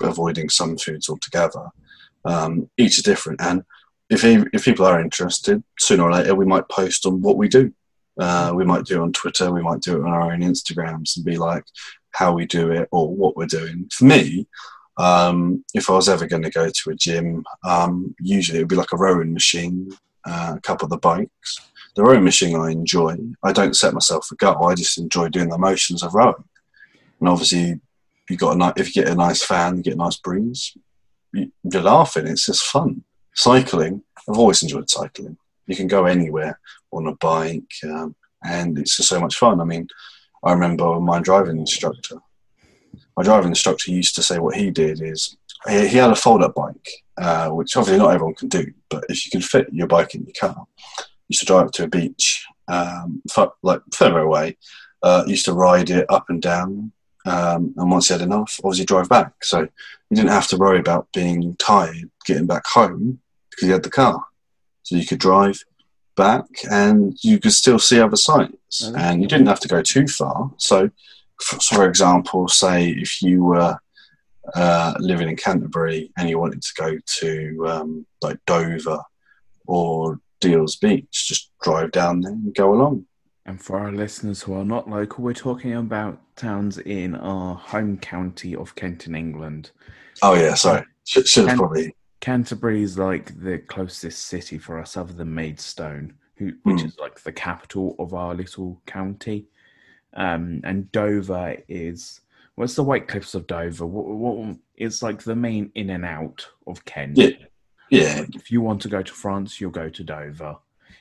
[0.00, 1.66] avoiding some foods altogether.
[2.24, 3.62] Um, each is different, and
[4.08, 7.72] if if people are interested, sooner or later we might post on what we do.
[8.18, 9.52] Uh, we might do it on Twitter.
[9.52, 11.64] We might do it on our own Instagrams and be like,
[12.12, 13.88] how we do it or what we're doing.
[13.92, 14.46] For me,
[14.96, 18.68] um, if I was ever going to go to a gym, um, usually it would
[18.68, 19.92] be like a rowing machine,
[20.24, 21.60] uh, a couple of the bikes.
[21.94, 23.16] The rowing machine I enjoy.
[23.42, 24.66] I don't set myself a goal.
[24.66, 26.44] I just enjoy doing the motions of rowing.
[27.20, 27.80] And obviously,
[28.30, 30.76] you got a ni- if you get a nice fan, you get a nice breeze.
[31.32, 32.26] You're laughing.
[32.26, 33.04] It's just fun.
[33.36, 34.02] Cycling.
[34.28, 35.36] I've always enjoyed cycling.
[35.66, 36.58] You can go anywhere
[36.90, 39.60] on a bike, um, and it's just so much fun.
[39.60, 39.88] I mean,
[40.42, 42.16] I remember my driving instructor.
[43.16, 45.36] My driving instructor used to say what he did is
[45.68, 49.26] he, he had a fold-up bike, uh, which obviously not everyone can do, but if
[49.26, 50.66] you can fit your bike in your car,
[51.28, 53.22] used to drive it to a beach, um,
[53.62, 54.56] like further away.
[55.02, 56.90] Uh, used to ride it up and down,
[57.26, 59.44] um, and once he had enough, obviously drive back.
[59.44, 63.20] So you didn't have to worry about being tired getting back home
[63.56, 64.22] because you had the car.
[64.82, 65.64] So you could drive
[66.16, 68.98] back and you could still see other sites Mhm.
[68.98, 70.52] and you didn't have to go too far.
[70.58, 70.90] So,
[71.42, 73.78] for, for example, say if you were
[74.54, 79.00] uh, living in Canterbury and you wanted to go to um, like Dover
[79.66, 83.06] or Deals Beach, just drive down there and go along.
[83.44, 87.98] And for our listeners who are not local, we're talking about towns in our home
[87.98, 89.70] county of Kent in England.
[90.22, 94.80] Oh yeah, sorry, should, should have And- probably Canterbury is like the closest city for
[94.80, 96.86] us, other than Maidstone, who, which Hmm.
[96.86, 99.46] is like the capital of our little county.
[100.14, 102.20] Um, and Dover is
[102.54, 103.84] what's the White Cliffs of Dover?
[103.86, 107.18] What, what it's like the main in and out of Kent.
[107.18, 107.30] Yeah.
[107.90, 108.20] yeah.
[108.20, 110.56] Like, if you want to go to France, you'll go to Dover.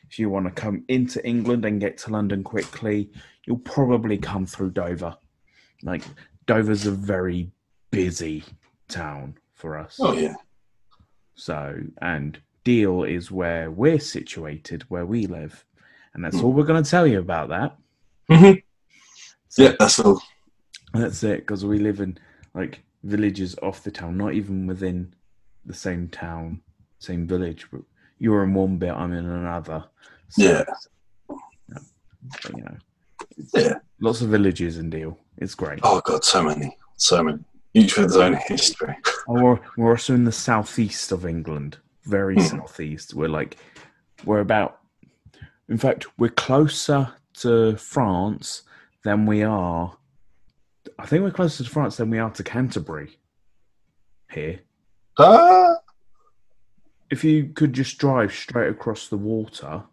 [0.09, 3.09] If you want to come into England and get to London quickly,
[3.45, 5.15] you'll probably come through Dover.
[5.81, 6.03] Like
[6.45, 7.51] Dover's a very
[7.91, 8.43] busy
[8.89, 9.97] town for us.
[10.01, 10.35] Oh yeah.
[11.35, 15.63] So, and Deal is where we're situated, where we live.
[16.13, 17.77] And that's all we're going to tell you about that.
[18.31, 18.63] Mhm.
[19.49, 20.21] So Yeah, that's all.
[20.93, 22.17] That's it, because we live in
[22.53, 25.13] like villages off the town, not even within
[25.65, 26.61] the same town,
[26.99, 27.67] same village.
[27.71, 27.81] But
[28.17, 29.83] You're in one bit, I'm in another.
[30.29, 30.63] So, Yeah.
[31.27, 32.77] but, you know,
[33.53, 33.79] Yeah.
[33.99, 35.19] lots of villages in Deal.
[35.37, 35.81] It's great.
[35.83, 37.43] Oh god, so many, so many.
[37.75, 38.95] Each with its own history.
[39.27, 42.41] We're, we're also in the southeast of England, very Hmm.
[42.41, 43.13] southeast.
[43.15, 43.57] We're like,
[44.23, 44.79] we're about,
[45.67, 48.61] in fact, we're closer to France
[49.03, 49.97] than we are.
[50.99, 53.17] I think we're closer to France than we are to Canterbury
[54.31, 54.59] here.
[55.17, 55.77] Ah,
[57.09, 59.83] If you could just drive straight across the water,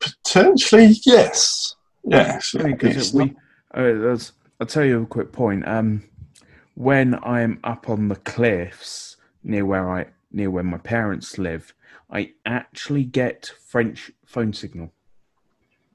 [0.00, 1.74] potentially yes.
[2.04, 2.54] Yes.
[2.54, 3.34] Only 'cause it's it- we,
[3.74, 4.16] uh,
[4.60, 5.66] I'll tell you a quick point.
[5.66, 6.02] Um,
[6.74, 11.72] when I'm up on the cliffs near where I near where my parents live,
[12.10, 14.92] I actually get French phone signal.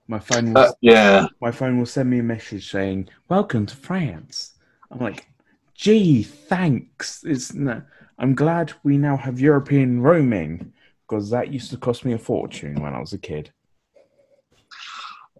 [0.08, 1.28] My phone will, uh, yeah.
[1.42, 4.54] my phone will send me a message saying "Welcome to France."
[4.90, 5.28] I'm like,
[5.76, 7.82] "Gee, thanks." It's no,
[8.18, 10.74] I'm glad we now have European roaming
[11.08, 13.52] because that used to cost me a fortune when I was a kid.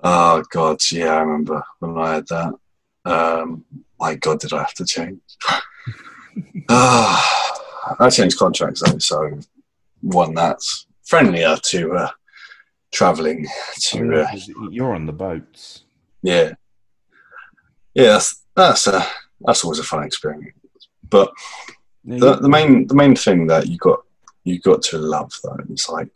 [0.04, 2.54] Oh god, yeah, I remember when I had that.
[3.10, 3.66] Um,
[4.00, 5.20] my god, did I have to change?
[6.70, 9.40] Ah, I changed contracts though, so
[10.02, 12.12] one that's friendlier to uh,
[12.92, 13.48] traveling.
[13.90, 15.84] To uh, 'Cause You're on the boats.
[16.22, 16.54] yeah,
[17.96, 19.04] yeah, that's that's, uh,
[19.42, 20.54] that's always a fun experience.
[21.10, 21.32] But
[22.06, 24.00] the, the main the main thing that you got
[24.44, 26.16] you got to love though is like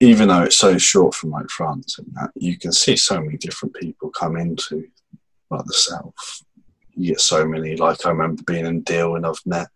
[0.00, 3.36] even though it's so short from like France and that you can see so many
[3.38, 4.84] different people come into
[5.50, 6.42] like the south.
[6.94, 9.68] You get so many like I remember being in Deal and I've met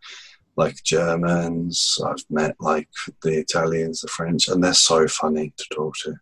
[0.57, 2.89] like Germans, I've met like
[3.22, 6.14] the Italians, the French, and they're so funny to talk to.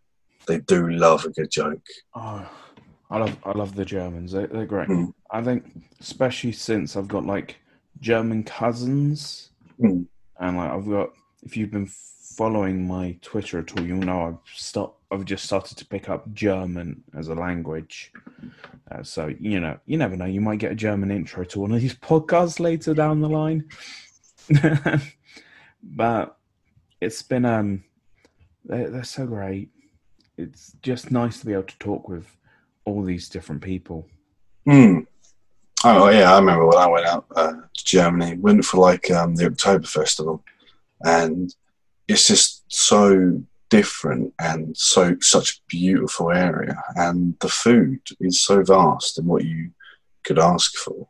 [0.47, 1.83] They do love a good joke.
[2.15, 2.49] Oh,
[3.11, 4.33] I love I love the Germans.
[4.33, 4.89] They, they're great.
[4.89, 5.13] Mm.
[5.31, 5.65] I think,
[6.01, 7.57] especially since I've got like
[8.01, 9.51] German cousins,
[9.81, 10.07] Mm.
[10.41, 11.11] and like I've got.
[11.45, 11.89] If you've been
[12.37, 14.93] following my Twitter at all, you'll know I've start.
[15.13, 18.13] I've just started to pick up German as a language.
[18.91, 20.25] Uh, so you know, you never know.
[20.25, 23.69] You might get a German intro to one of these podcasts later down the line.
[25.83, 26.37] but
[27.01, 27.85] it's been um,
[28.65, 29.71] they're, they're so great.
[30.39, 32.27] It's just nice to be able to talk with
[32.85, 34.07] all these different people.
[34.65, 35.01] Hmm.
[35.85, 38.39] Oh yeah, I remember when I went out uh, to Germany.
[38.39, 40.43] Went for like um, the October Festival,
[41.03, 41.55] and
[42.09, 43.43] it's just so
[43.77, 49.45] different and so such a beautiful area, and the food is so vast and what
[49.45, 49.71] you
[50.25, 51.09] could ask for.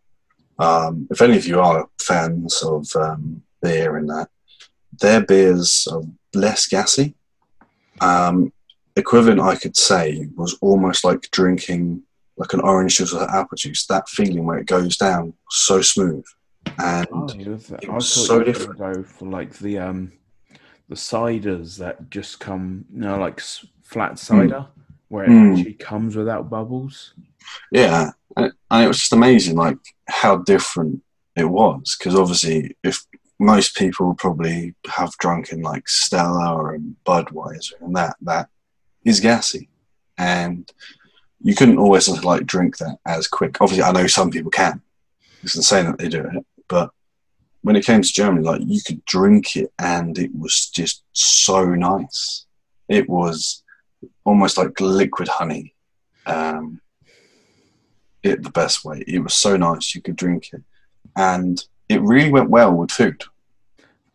[0.59, 4.29] Um, if any of you are fans of um, beer and that,
[5.01, 6.03] their beers are
[6.35, 7.09] less gassy.
[8.01, 8.53] Um,
[8.97, 12.03] equivalent, I could say, was almost like drinking
[12.37, 16.25] like an orange juice or apple juice, that feeling where it goes down so smooth.
[16.79, 18.79] And Oh, was- it I was so you were gonna different.
[18.79, 20.13] Go for like the um,
[20.89, 23.41] the ciders that just come, you know, like
[23.83, 24.67] flat cider,
[25.09, 25.57] where it Mm.
[25.57, 27.15] actually comes without bubbles.
[27.71, 29.79] Yeah, and, it was just amazing, like
[30.09, 31.03] how different
[31.37, 31.97] it was.
[31.99, 33.05] Because obviously, if
[33.39, 38.49] most people probably have drunk in like Stella and Budweiser and that, that
[39.05, 39.69] is gassy,
[40.17, 40.71] and
[41.43, 43.61] you couldn't always like drink that as quick.
[43.61, 44.81] Obviously, I know some people can.
[45.43, 46.91] It's insane that they do it, but
[47.63, 51.65] when it came to Germany, like you could drink it, and it was just so
[51.75, 52.47] nice.
[52.89, 53.63] It was
[54.25, 55.75] almost like liquid honey.
[56.27, 56.81] Um,
[58.23, 59.03] it the best way.
[59.07, 59.95] It was so nice.
[59.95, 60.63] You could drink it,
[61.17, 63.23] and it really went well with food.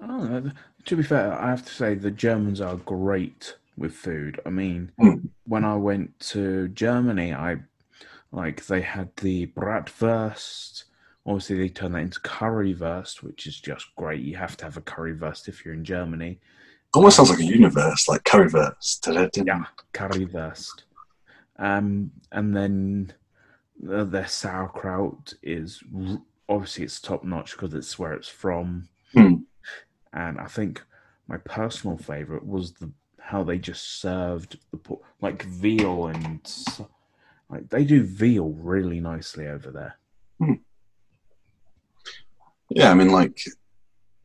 [0.02, 0.52] Oh,
[0.86, 4.40] to be fair, I have to say the Germans are great with food.
[4.46, 5.30] I mean, Mm.
[5.46, 7.58] when I went to Germany, I
[8.32, 10.84] like they had the bratwurst.
[11.28, 14.22] Obviously, they turn that into currywurst, which is just great.
[14.22, 16.40] You have to have a currywurst if you're in Germany.
[16.94, 18.24] Almost sounds like a universe, like.
[19.00, 19.44] Da-da-da.
[19.46, 20.84] Yeah, currywurst.
[21.60, 23.14] Um, and then
[23.92, 28.88] uh, their sauerkraut is r- obviously it's top notch because it's where it's from.
[29.14, 29.34] Hmm.
[30.14, 30.82] And I think
[31.28, 36.40] my personal favorite was the how they just served the por- like veal and
[37.50, 39.98] like they do veal really nicely over there.
[42.78, 43.40] Yeah, I mean, like,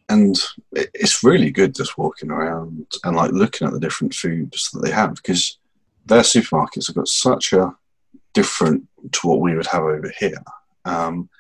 [0.09, 0.36] and
[0.72, 4.90] it's really good just walking around and like looking at the different foods that they
[4.90, 5.59] have because
[6.05, 7.74] their supermarkets have got such a
[8.34, 10.42] different to what we would have over here.
[10.84, 11.30] Um,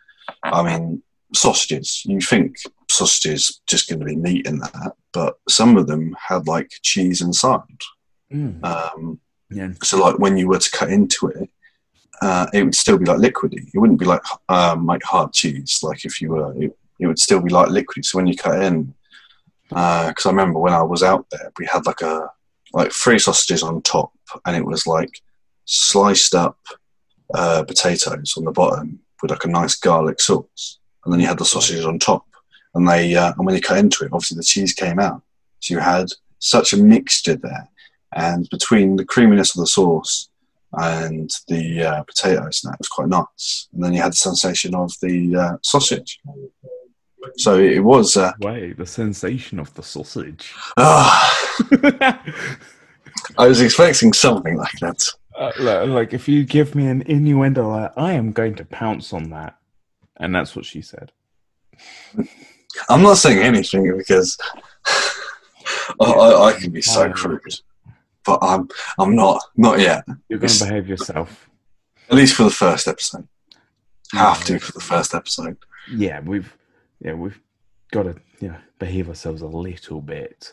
[0.42, 1.02] I mean,
[1.34, 2.02] sausages.
[2.04, 2.56] You think
[2.90, 7.20] sausages just going to be meat in that, but some of them had like cheese
[7.20, 7.60] inside.
[8.32, 8.64] Mm.
[8.64, 11.50] Um, Yeah, so like when you were to cut into it,
[12.22, 13.68] uh, it would still be like liquidy.
[13.74, 15.80] It wouldn't be like um, like hard cheese.
[15.82, 18.04] Like if you were, it, it would still be like liquidy.
[18.04, 18.94] So when you cut in,
[19.68, 22.30] because I remember when I was out there, we had like a
[22.72, 24.12] like three sausages on top,
[24.46, 25.20] and it was like
[25.64, 26.58] sliced up
[27.34, 31.38] uh, potatoes on the bottom with like a nice garlic sauce, and then you had
[31.38, 32.24] the sausages on top.
[32.74, 35.22] And they uh, and when you cut into it, obviously the cheese came out.
[35.60, 37.68] So you had such a mixture there,
[38.14, 40.28] and between the creaminess of the sauce
[40.74, 43.68] and the uh, potatoes, and that was quite nice.
[43.72, 46.20] And then you had the sensation of the uh, sausage.
[47.36, 48.16] So it was.
[48.16, 50.52] Uh, wait, the sensation of the sausage.
[50.76, 52.22] ah,
[53.38, 55.04] I was expecting something like that.
[55.36, 59.12] Uh, li- like if you give me an innuendo, like, I am going to pounce
[59.12, 59.56] on that,
[60.18, 61.12] and that's what she said.
[62.88, 64.36] I'm not saying anything because
[66.00, 67.40] I, I, I can be so crude,
[68.24, 68.68] but I'm
[68.98, 70.04] I'm not not yet.
[70.28, 71.48] You're going to behave yourself.
[72.10, 73.26] At least for the first episode.
[74.12, 75.56] Have to for the first episode.
[75.90, 76.54] Yeah, we've
[77.04, 77.40] yeah we've
[77.92, 80.52] got to you know behave ourselves a little bit.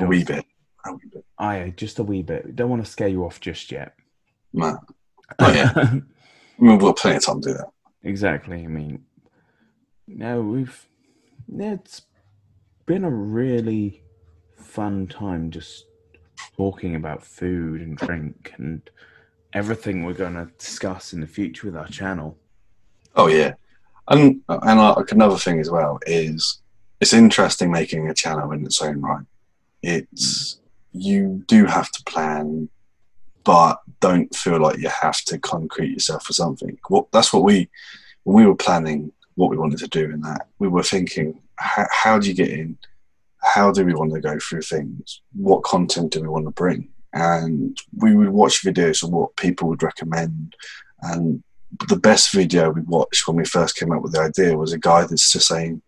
[0.00, 0.44] A wee bit.
[0.86, 1.24] A wee bit.
[1.38, 2.54] Oh, Aye, just a wee bit.
[2.54, 3.94] Don't want to scare you off just yet.
[4.52, 4.78] No.
[5.38, 5.72] Oh, yeah.
[5.76, 6.04] I mean,
[6.58, 7.70] we've got plenty of time to do that.
[8.02, 8.62] exactly.
[8.62, 9.04] I mean,
[10.06, 10.86] no, we've
[11.48, 12.02] yeah, it's
[12.86, 14.02] been a really
[14.56, 15.86] fun time just
[16.56, 18.88] talking about food and drink and
[19.52, 22.36] everything we're going to discuss in the future with our channel.
[23.16, 23.54] Oh yeah,
[24.08, 26.60] and and another thing as well is
[27.00, 29.26] it's interesting making a channel in its own right.
[29.82, 30.60] It's
[30.92, 32.68] you do have to plan,
[33.44, 36.78] but don't feel like you have to concrete yourself for something.
[36.88, 37.68] Well, that's what we
[38.24, 41.86] when we were planning what we wanted to do in that we were thinking how,
[41.90, 42.76] how do you get in
[43.42, 46.88] how do we want to go through things what content do we want to bring
[47.12, 50.56] and we would watch videos of what people would recommend
[51.02, 51.42] and
[51.88, 54.78] the best video we watched when we first came up with the idea was a
[54.78, 55.82] guy that's just saying,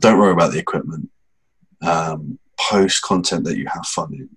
[0.00, 1.10] "Don't worry about the equipment.
[1.80, 4.28] Um, post content that you have fun in,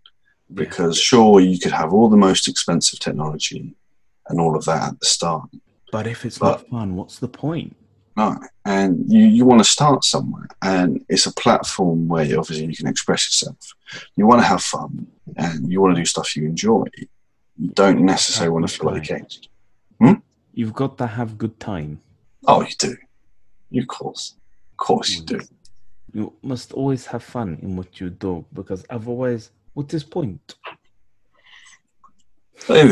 [0.54, 3.76] because sure you could have all the most expensive technology
[4.28, 5.50] and all of that at the start.
[5.92, 7.76] But if it's But- not fun, what's the point?
[8.16, 12.66] No, and you you want to start somewhere, and it's a platform where you, obviously
[12.68, 13.58] you can express yourself.
[14.18, 15.08] You want to have fun,
[15.38, 16.86] and you want to do stuff you enjoy.
[17.58, 19.48] You don't necessarily want to feel like you're caged.
[20.54, 22.02] You've got to have good time.
[22.48, 22.98] Oh, you do.
[23.70, 24.36] You, of course,
[24.72, 25.40] of course, you do.
[26.14, 30.56] You must always have fun in what you do because otherwise, what is point?
[32.58, 32.84] Still,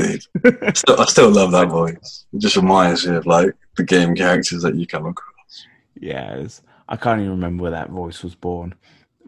[1.00, 2.26] I still love that voice.
[2.34, 5.66] It just reminds me of like the game characters that you come across.
[6.00, 8.74] Yes, I can't even remember where that voice was born,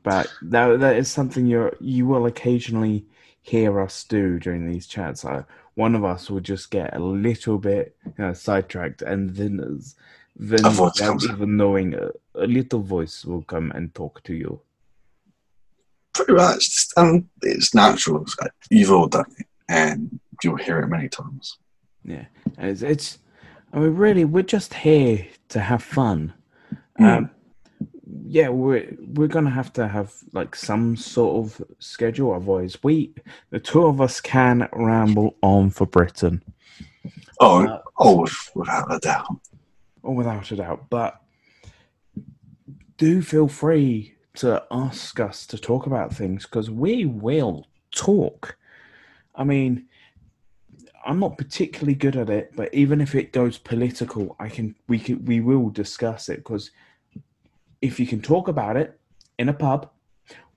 [0.03, 3.05] but that that is something you you will occasionally
[3.41, 5.25] hear us do during these chats.
[5.25, 5.43] I,
[5.75, 9.81] one of us will just get a little bit you know, sidetracked, and then
[10.35, 14.61] then without even knowing, a, a little voice will come and talk to you.
[16.13, 18.21] Pretty much, and it's natural.
[18.23, 21.57] It's like, You've all done it, and you'll hear it many times.
[22.03, 22.25] Yeah,
[22.57, 23.19] it's, it's
[23.73, 26.33] I mean, really, we're just here to have fun.
[26.99, 27.17] Mm.
[27.17, 27.29] Um,
[28.27, 33.13] yeah, we're we're gonna have to have like some sort of schedule, otherwise, we
[33.49, 36.43] the two of us can ramble on for Britain,
[37.39, 39.39] Oh, Uh, oh, without a doubt.
[40.03, 40.89] Oh, without a doubt.
[40.89, 41.21] But
[42.97, 48.57] do feel free to ask us to talk about things because we will talk.
[49.35, 49.87] I mean,
[51.05, 54.99] I'm not particularly good at it, but even if it goes political, I can we
[54.99, 56.71] can we will discuss it because
[57.81, 58.99] if you can talk about it
[59.39, 59.89] in a pub,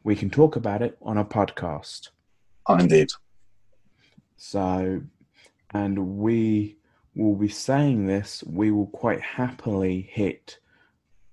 [0.03, 2.11] we can talk about it on a podcast.
[2.67, 3.09] Oh, indeed.
[4.37, 5.01] So,
[5.73, 6.77] and we
[7.15, 10.59] will be saying this, we will quite happily hit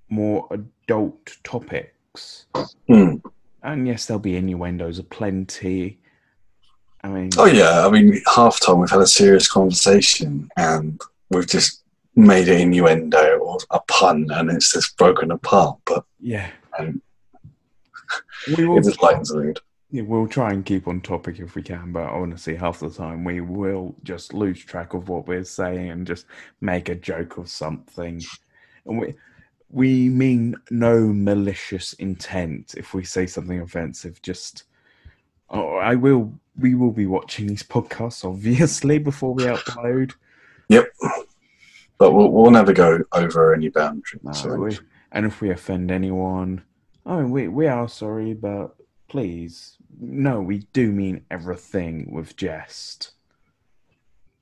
[0.09, 2.45] more adult topics.
[2.87, 3.15] Hmm.
[3.63, 5.99] And yes, there'll be innuendos aplenty.
[7.03, 11.47] I mean, Oh yeah, I mean, half time we've had a serious conversation and we've
[11.47, 11.80] just
[12.15, 15.79] made an innuendo or a pun, and it's just broken apart.
[15.85, 16.49] But yeah.
[16.77, 17.01] Um,
[18.57, 19.59] we will it lightens the mood.
[19.91, 23.25] Yeah, we'll try and keep on topic if we can, but honestly, half the time
[23.25, 26.25] we will just lose track of what we're saying and just
[26.61, 28.21] make a joke of something.
[28.85, 29.15] And we
[29.69, 34.21] we mean no malicious intent if we say something offensive.
[34.21, 34.63] Just
[35.49, 36.33] oh, I will.
[36.57, 40.13] We will be watching these podcasts obviously before we upload.
[42.01, 44.23] But we'll, we'll never go over any boundaries.
[44.23, 44.75] No, so- we,
[45.11, 46.63] and if we offend anyone,
[47.05, 48.75] I mean, we we are sorry, but
[49.07, 53.11] please, no, we do mean everything with jest.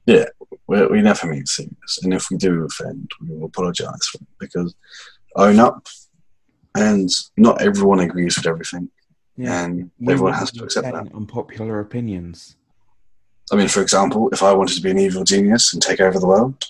[0.05, 0.24] Yeah,
[0.68, 4.28] we, we never mean serious, and if we do offend, we will apologise for it
[4.39, 4.74] because
[5.36, 5.86] own up,
[6.76, 8.88] and not everyone agrees with everything,
[9.38, 11.14] and We everyone has to accept that.
[11.14, 12.55] Unpopular opinions.
[13.51, 16.20] I mean, for example, if I wanted to be an evil genius and take over
[16.20, 16.64] the world,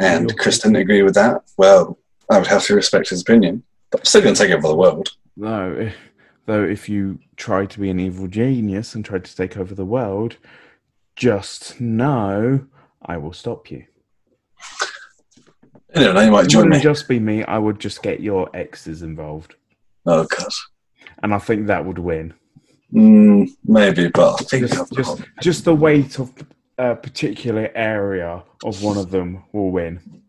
[0.00, 1.98] and Chris didn't agree with that, well,
[2.30, 3.62] I would have to respect his opinion.
[3.90, 5.10] But I'm still going to take over the world.
[5.36, 5.94] No, if,
[6.46, 9.84] though, if you try to be an evil genius and try to take over the
[9.84, 10.36] world,
[11.16, 12.66] just know
[13.04, 13.84] I will stop you.
[15.96, 16.82] You know, you might It join wouldn't me.
[16.82, 17.44] just be me.
[17.44, 19.54] I would just get your exes involved,
[20.06, 20.48] Oh, God.
[21.22, 22.34] and I think that would win.
[22.92, 26.32] Mm, maybe, but I think Just, just, just the weight of
[26.78, 30.22] a particular area of one of them will win.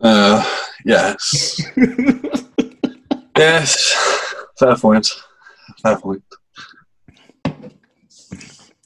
[0.00, 0.44] uh,
[0.84, 1.60] yes.
[3.36, 4.34] yes.
[4.58, 5.08] Fair point.
[5.82, 6.22] Fair point.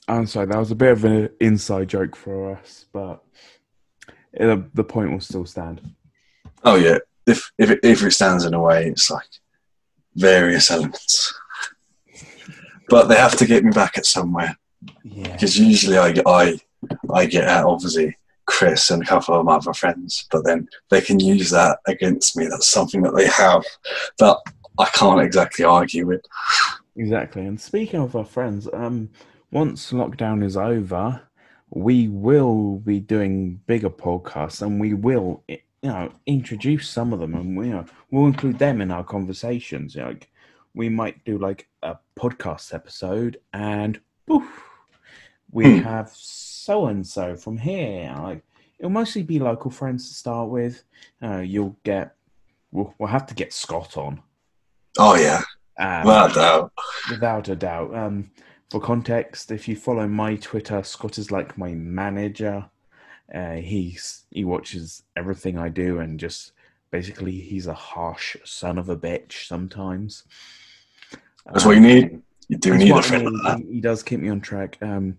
[0.07, 3.23] I'm sorry, that was a bit of an inside joke for us, but
[4.33, 5.81] it, the point will still stand.
[6.63, 6.97] Oh, yeah.
[7.27, 9.27] If, if, it, if it stands in a way, it's like
[10.15, 11.33] various elements.
[12.89, 14.57] But they have to get me back at somewhere.
[15.03, 15.33] Yeah.
[15.33, 16.57] because usually I, I
[17.13, 18.15] I get at obviously
[18.45, 22.35] Chris and a couple of my other friends, but then they can use that against
[22.37, 22.47] me.
[22.47, 23.63] That's something that they have
[24.19, 24.37] that
[24.77, 26.21] I can't exactly argue with.
[26.95, 27.45] Exactly.
[27.45, 29.09] And speaking of our friends, um,
[29.51, 31.21] once lockdown is over,
[31.69, 37.35] we will be doing bigger podcasts, and we will, you know, introduce some of them,
[37.35, 39.95] and we, you know, we'll include them in our conversations.
[39.95, 40.29] You know, like
[40.73, 44.49] we might do like a podcast episode, and poof,
[45.51, 45.83] we Hmm.
[45.83, 46.11] have
[46.59, 48.13] so and so from here.
[48.17, 48.43] Like
[48.77, 50.83] it'll mostly be local friends to start with.
[51.21, 52.15] Uh, you'll get,
[52.71, 54.21] we'll, we'll have to get Scott on.
[54.97, 55.41] Oh yeah,
[55.77, 56.71] Um, without doubt.
[57.09, 57.95] Without a doubt.
[57.95, 58.31] Um,
[58.69, 62.65] for context, if you follow my Twitter, Scott is like my manager.
[63.33, 66.51] Uh, he's he watches everything I do, and just
[66.91, 70.23] basically he's a harsh son of a bitch sometimes.
[71.45, 72.21] That's what you need.
[72.47, 73.33] You do need a friend mean.
[73.33, 73.65] like that.
[73.67, 74.77] He, he does keep me on track.
[74.81, 75.17] Um,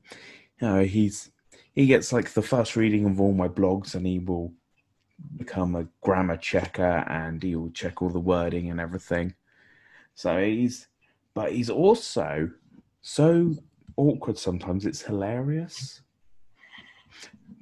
[0.61, 1.31] you know, he's
[1.75, 4.53] he gets like the first reading of all my blogs, and he will
[5.37, 9.35] become a grammar checker, and he will check all the wording and everything.
[10.15, 10.89] So he's,
[11.35, 12.51] but he's also
[13.01, 13.55] so
[13.97, 14.85] awkward sometimes.
[14.85, 16.03] It's hilarious,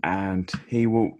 [0.02, 1.18] and he will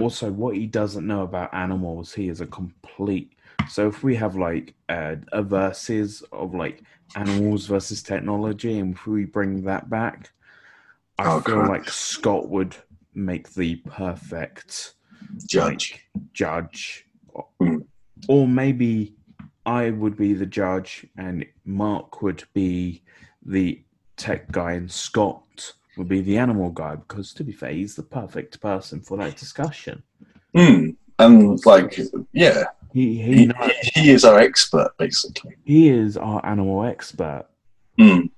[0.00, 2.12] also what he doesn't know about animals.
[2.12, 3.32] He is a complete.
[3.68, 6.82] So if we have like uh, a versus of like
[7.14, 10.30] animals versus technology, and if we bring that back,
[11.20, 11.68] I Oh, feel God.
[11.68, 12.76] like Scott would
[13.14, 14.94] make the perfect
[15.46, 15.92] Judge.
[15.92, 17.84] like, judge, or, Mm.
[18.28, 19.14] or maybe
[19.66, 23.02] I would be the judge, and Mark would be
[23.44, 23.82] the
[24.16, 28.02] tech guy, and Scott would be the animal guy because, to be fair, he's the
[28.02, 30.02] perfect person for that discussion.
[30.56, 30.96] Mm.
[31.18, 31.98] And like,
[32.32, 32.64] yeah,
[32.94, 33.52] He he he,
[33.94, 35.56] he is our expert basically.
[35.64, 37.44] he is our animal expert.
[37.98, 38.30] Mm.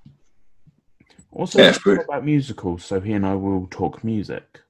[1.35, 4.61] Also, Yeah, we if we- talk about musicals, so he and I will talk music.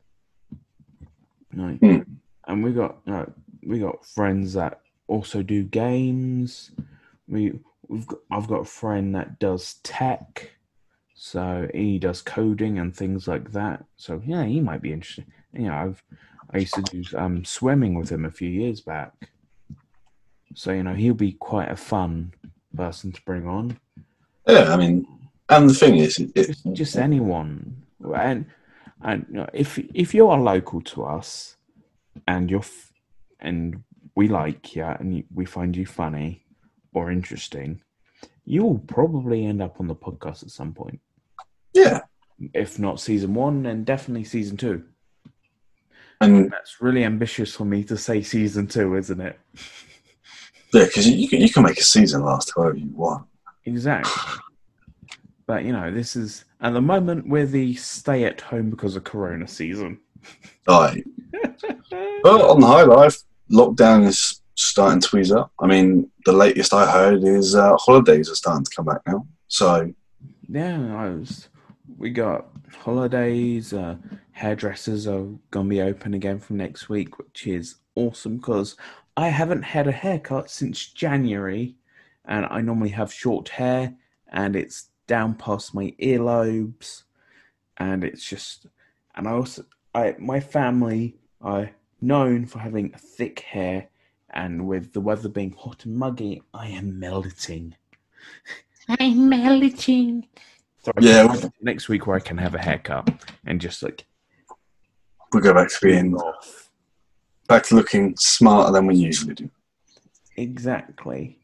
[1.53, 1.99] Hmm.
[2.47, 3.25] And we got uh,
[3.65, 6.71] we got friends that also do games.
[7.27, 10.51] We we've got, I've got a friend that does tech,
[11.13, 13.85] so he does coding and things like that.
[13.97, 15.25] So yeah, he might be interesting.
[15.53, 16.03] You know, I've
[16.49, 19.13] I used to do um, swimming with him a few years back.
[20.55, 22.33] So you know, he'll be quite a fun
[22.75, 23.79] person to bring on.
[24.47, 25.05] Yeah, I mean,
[25.57, 27.83] and the thing is, it, it, just, anyone.
[28.15, 28.45] And
[29.01, 31.57] and you know, if if you are local to us
[32.27, 32.93] and you're f-
[33.39, 33.83] and
[34.15, 36.45] we like you and you, we find you funny
[36.93, 37.81] or interesting
[38.45, 40.99] you will probably end up on the podcast at some point.
[41.73, 42.01] Yeah,
[42.53, 44.83] if not season one then definitely season two.
[46.21, 49.39] And that's really ambitious for me to say season two isn't it?
[50.73, 53.25] Yeah, because you, you can you can make a season last however you want.
[53.65, 54.11] exactly
[55.45, 59.03] but you know this is at the moment we're the stay at home because of
[59.03, 59.99] corona season
[60.67, 61.05] Like,
[62.23, 63.17] well, on the high life,
[63.51, 65.51] lockdown is starting to ease up.
[65.59, 69.27] I mean, the latest I heard is uh, holidays are starting to come back now.
[69.47, 69.93] So
[70.47, 71.49] Yeah, I was.
[71.97, 72.47] We got
[72.79, 73.73] holidays.
[73.73, 73.95] Uh,
[74.31, 78.75] hairdressers are gonna be open again from next week, which is awesome because
[79.15, 81.75] I haven't had a haircut since January,
[82.25, 83.93] and I normally have short hair,
[84.31, 87.03] and it's down past my earlobes,
[87.77, 88.67] and it's just.
[89.15, 93.89] And I also, I my family are known for having thick hair,
[94.31, 97.75] and with the weather being hot and muggy, I am melting.
[98.99, 100.27] I'm melting.
[100.83, 103.09] So I Yeah, can't wait next week where I can have a haircut
[103.45, 104.05] and just like
[105.31, 106.69] we'll go back to being off.
[107.47, 109.49] back to looking smarter than we usually do.
[110.35, 111.39] Exactly.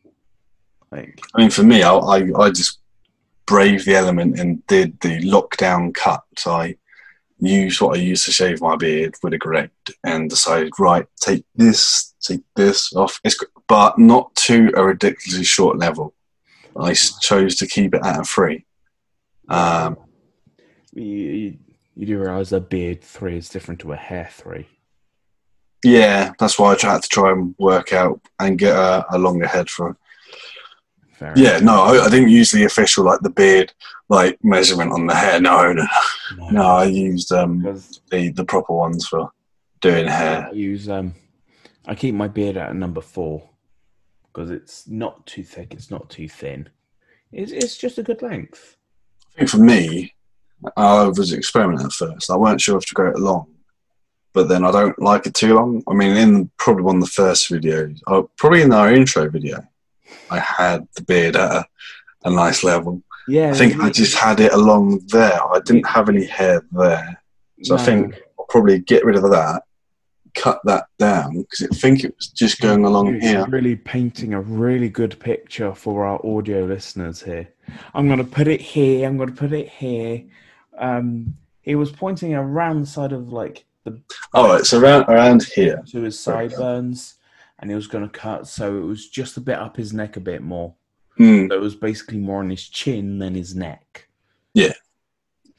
[0.92, 2.80] Like I mean, for me, I, I, I just
[3.50, 6.24] braved the element and did the lockdown cut.
[6.46, 6.76] I
[7.40, 9.72] used what I used to shave my beard with a grate
[10.04, 13.20] and decided, right, take this, take this off.
[13.24, 16.14] It's, but not to a ridiculously short level.
[16.80, 18.66] I chose to keep it at a three.
[19.48, 19.98] Um,
[20.94, 21.58] you, you,
[21.96, 24.68] you do realize a beard three is different to a hair three.
[25.84, 29.48] yeah, that's why I tried to try and work out and get a, a longer
[29.48, 29.98] head for
[31.20, 33.74] Fair Yeah, no, I, I didn't use the official like the beard
[34.08, 35.42] like measurement on the hair.
[35.42, 36.52] No, no, enough.
[36.52, 36.62] no.
[36.64, 37.62] I used um
[38.10, 39.30] the the proper ones for
[39.82, 40.48] doing hair.
[40.50, 41.14] I use um,
[41.86, 43.50] I keep my beard at a number four
[44.32, 46.70] because it's not too thick, it's not too thin.
[47.34, 48.78] It's it's just a good length.
[49.36, 50.14] I think for me,
[50.78, 52.32] I was experimenting at first.
[52.32, 53.48] I weren't sure if to grow it long,
[54.32, 55.84] but then I don't like it too long.
[55.86, 59.68] I mean, in probably one of the first videos, oh, probably in our intro video,
[60.30, 61.66] I had the beard at a,
[62.26, 63.02] a nice level.
[63.28, 65.40] Yeah, I think I just had it along there.
[65.44, 67.22] I didn't have any hair there.
[67.64, 69.64] So I think I'll probably get rid of that,
[70.34, 73.46] cut that down because I think it was just going along It's here.
[73.50, 77.50] really painting a really good picture for our audio listeners here.
[77.94, 79.08] I'm going to put it here.
[79.08, 80.24] I'm going to put it here.
[80.78, 84.02] Um, he was pointing around the side of like the
[84.34, 85.84] Oh, it's around around here.
[85.90, 87.16] to his sideburns,
[87.60, 90.18] and he was going to cut so it was just a bit up his neck
[90.18, 90.74] a bit more.
[91.18, 91.48] Hmm.
[91.50, 94.08] So it was basically more on his chin than his neck.
[94.54, 94.74] Yeah.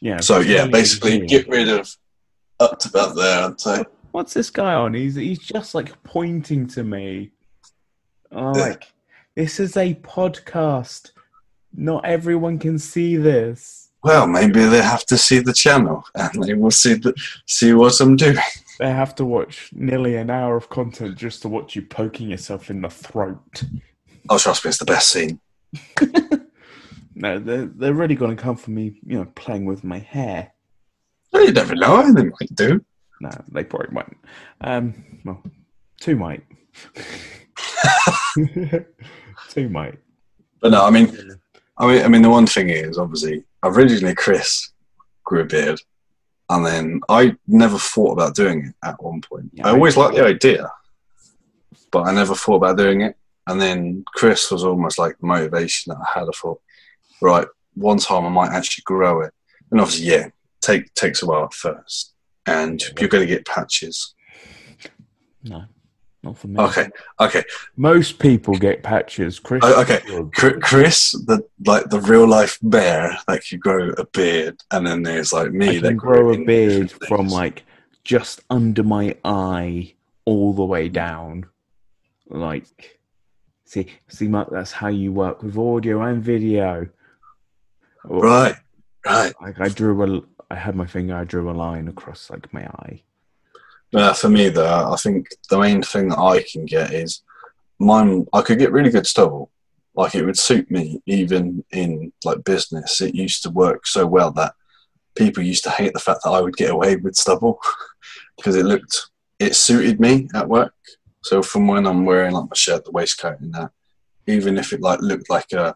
[0.01, 0.20] Yeah.
[0.20, 1.94] So yeah, basically get rid of
[2.59, 3.42] up to about there.
[3.48, 3.84] I'd say.
[4.12, 4.94] What's this guy on?
[4.94, 7.30] He's he's just like pointing to me.
[8.32, 8.61] I'm Yeah.
[8.62, 8.92] like,
[9.36, 11.11] this is a podcast.
[11.74, 13.90] Not everyone can see this.
[14.03, 17.12] Well, maybe they have to see the channel and they will see the,
[17.46, 18.38] see what I'm doing.
[18.80, 22.70] They have to watch nearly an hour of content just to watch you poking yourself
[22.70, 23.64] in the throat.
[24.28, 25.38] Oh, trust me, it's the best scene.
[27.20, 30.52] No, they're they're really going to come for me, you know, playing with my hair.
[31.32, 32.10] Well, you never know.
[32.12, 32.82] They might do.
[33.20, 34.16] No, they probably won't.
[34.62, 35.42] Um, well,
[36.00, 36.42] two might.
[39.50, 39.98] two might.
[40.60, 41.14] But no, I mean,
[41.76, 44.72] I mean, I mean, the one thing is obviously originally Chris
[45.24, 45.80] grew a beard,
[46.51, 49.51] and then I never thought about doing it at one point.
[49.53, 50.70] Yeah, I always liked the idea,
[51.92, 53.16] but I never thought about doing it.
[53.46, 56.28] And then Chris was almost like the motivation that I had.
[56.28, 56.61] I thought,
[57.22, 59.32] right, one time I might actually grow it,
[59.70, 60.28] and obviously, yeah,
[60.61, 62.14] take takes a while at first,
[62.46, 64.14] and you're going to get patches.
[65.44, 65.64] No.
[66.22, 66.60] Not for me.
[66.60, 67.42] Okay, okay,
[67.76, 69.38] Most people get patches.
[69.38, 69.62] Chris.
[69.64, 70.00] Oh, okay.
[70.32, 75.32] Chris, the like the real life bear, like you grow a beard, and then there's
[75.32, 77.64] like me I that can grow a beard from like
[78.04, 79.94] just under my eye
[80.26, 81.46] all the way down.
[82.28, 83.00] Like,
[83.64, 86.86] see, see, Mark, that's how you work with audio and video.
[88.04, 88.56] Right,
[89.06, 89.32] right.
[89.40, 92.66] Like I drew a, I had my finger, I drew a line across like my
[92.66, 93.02] eye.
[93.95, 97.22] Uh, for me, though, I think the main thing that I can get is
[97.78, 98.26] mine.
[98.32, 99.51] I could get really good stubble.
[99.95, 103.01] Like it would suit me, even in like business.
[103.01, 104.55] It used to work so well that
[105.16, 107.59] people used to hate the fact that I would get away with stubble
[108.36, 109.11] because it looked,
[109.41, 110.74] it suited me at work.
[111.22, 113.72] So from when I'm wearing like my shirt, the waistcoat, and that,
[114.26, 115.74] even if it like looked like a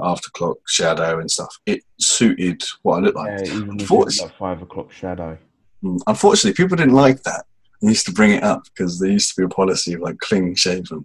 [0.00, 3.46] after clock shadow and stuff, it suited what I looked like.
[3.46, 5.38] Yeah, even if it's like five o'clock shadow.
[5.82, 7.46] Mm, Unfortunately, people didn't like that.
[7.84, 10.54] Used to bring it up because there used to be a policy of like clean
[10.54, 11.04] shaven.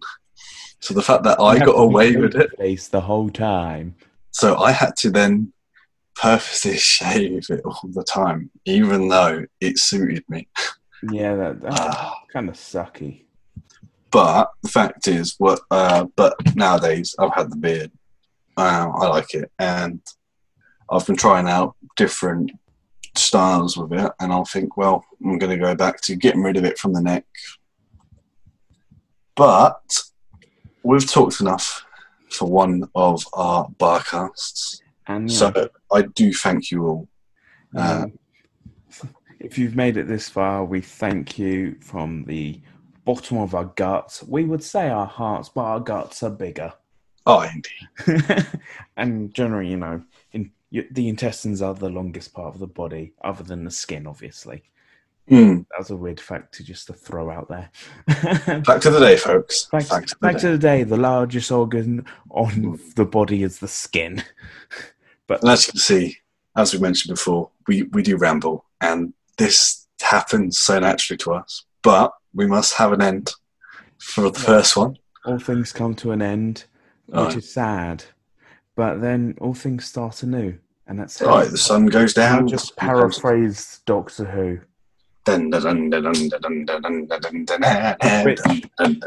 [0.79, 3.95] So the fact that I You got away with it, Face the whole time.
[4.31, 5.51] so I had to then
[6.15, 10.47] purposely shave it all the time, even though it suited me.
[11.11, 12.13] Yeah, that, that's Ah.
[12.31, 13.23] kind of sucky.
[14.11, 15.59] But the fact is, what?
[15.69, 17.91] Uh, but nowadays I've had the beard.
[18.57, 20.01] Uh, I like it, and
[20.89, 22.51] I've been trying out different
[23.19, 26.57] styles with it, and I'll think, well, I'm going to go back to getting rid
[26.57, 27.25] of it from the neck.
[29.35, 29.99] But
[30.83, 31.85] we've talked enough
[32.31, 37.07] for one of our barcasts, And yeah, so I do thank you all.
[37.75, 38.19] Uh, um,
[39.39, 42.61] if you've made it this far, we thank you from the
[43.05, 44.23] bottom of our guts.
[44.23, 46.73] We would say our hearts, but our guts are bigger.
[47.25, 48.45] Oh, indeed.
[48.97, 50.03] and generally, you know,
[50.71, 54.07] in, y the intestines are the longest part of the body, other than the skin,
[54.07, 54.63] obviously.
[55.29, 55.65] Mm.
[55.69, 57.69] That was a weird fact to just to throw out there.
[58.65, 59.65] Back to the day, folks.
[59.65, 60.39] back, Back to the back day.
[60.41, 64.23] to the day, the largest organ on the body is the skin.
[65.27, 66.17] But And as you can see,
[66.55, 71.65] as we mentioned before, we, we do ramble, and this happens so naturally to us.
[71.83, 73.31] But we must have an end
[73.99, 74.97] for the first one.
[75.25, 76.65] all things come to an end,
[77.05, 77.37] which Right.
[77.37, 78.05] is sad.
[78.79, 80.57] But then all things start anew,
[80.87, 81.51] and that's right.
[81.51, 82.47] The sun goes down.
[82.47, 84.59] Just paraphrase Doctor Who.
[88.23, 88.39] Which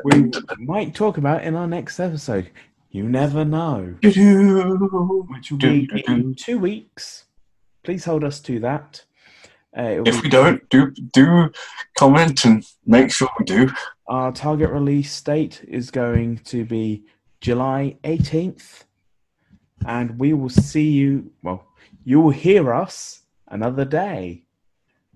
[0.05, 2.51] we might talk about in our next episode.
[2.91, 3.95] You never know.
[5.31, 7.25] Which will be in two weeks.
[7.83, 9.03] Please hold us to that.
[9.75, 11.51] Uh, if we don't, do do
[11.97, 13.71] comment and make sure we do.
[14.07, 17.05] Our target release date is going to be
[17.41, 18.85] July 18th.
[19.87, 21.65] And we will see you, well,
[22.05, 24.43] you will hear us another day.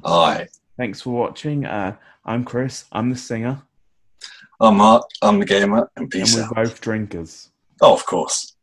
[0.04, 0.48] Aye.
[0.76, 1.64] Thanks for watching.
[1.64, 2.84] Uh, I'm Chris.
[2.92, 3.62] I'm the singer.
[4.60, 5.04] I'm Mark.
[5.22, 5.90] I'm the gamer.
[5.96, 6.54] And And we're out.
[6.54, 7.50] both drinkers.
[7.80, 8.54] Oh, of course.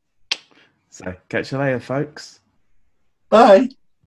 [0.90, 2.40] So catch you later, folks.
[3.30, 3.70] Bye.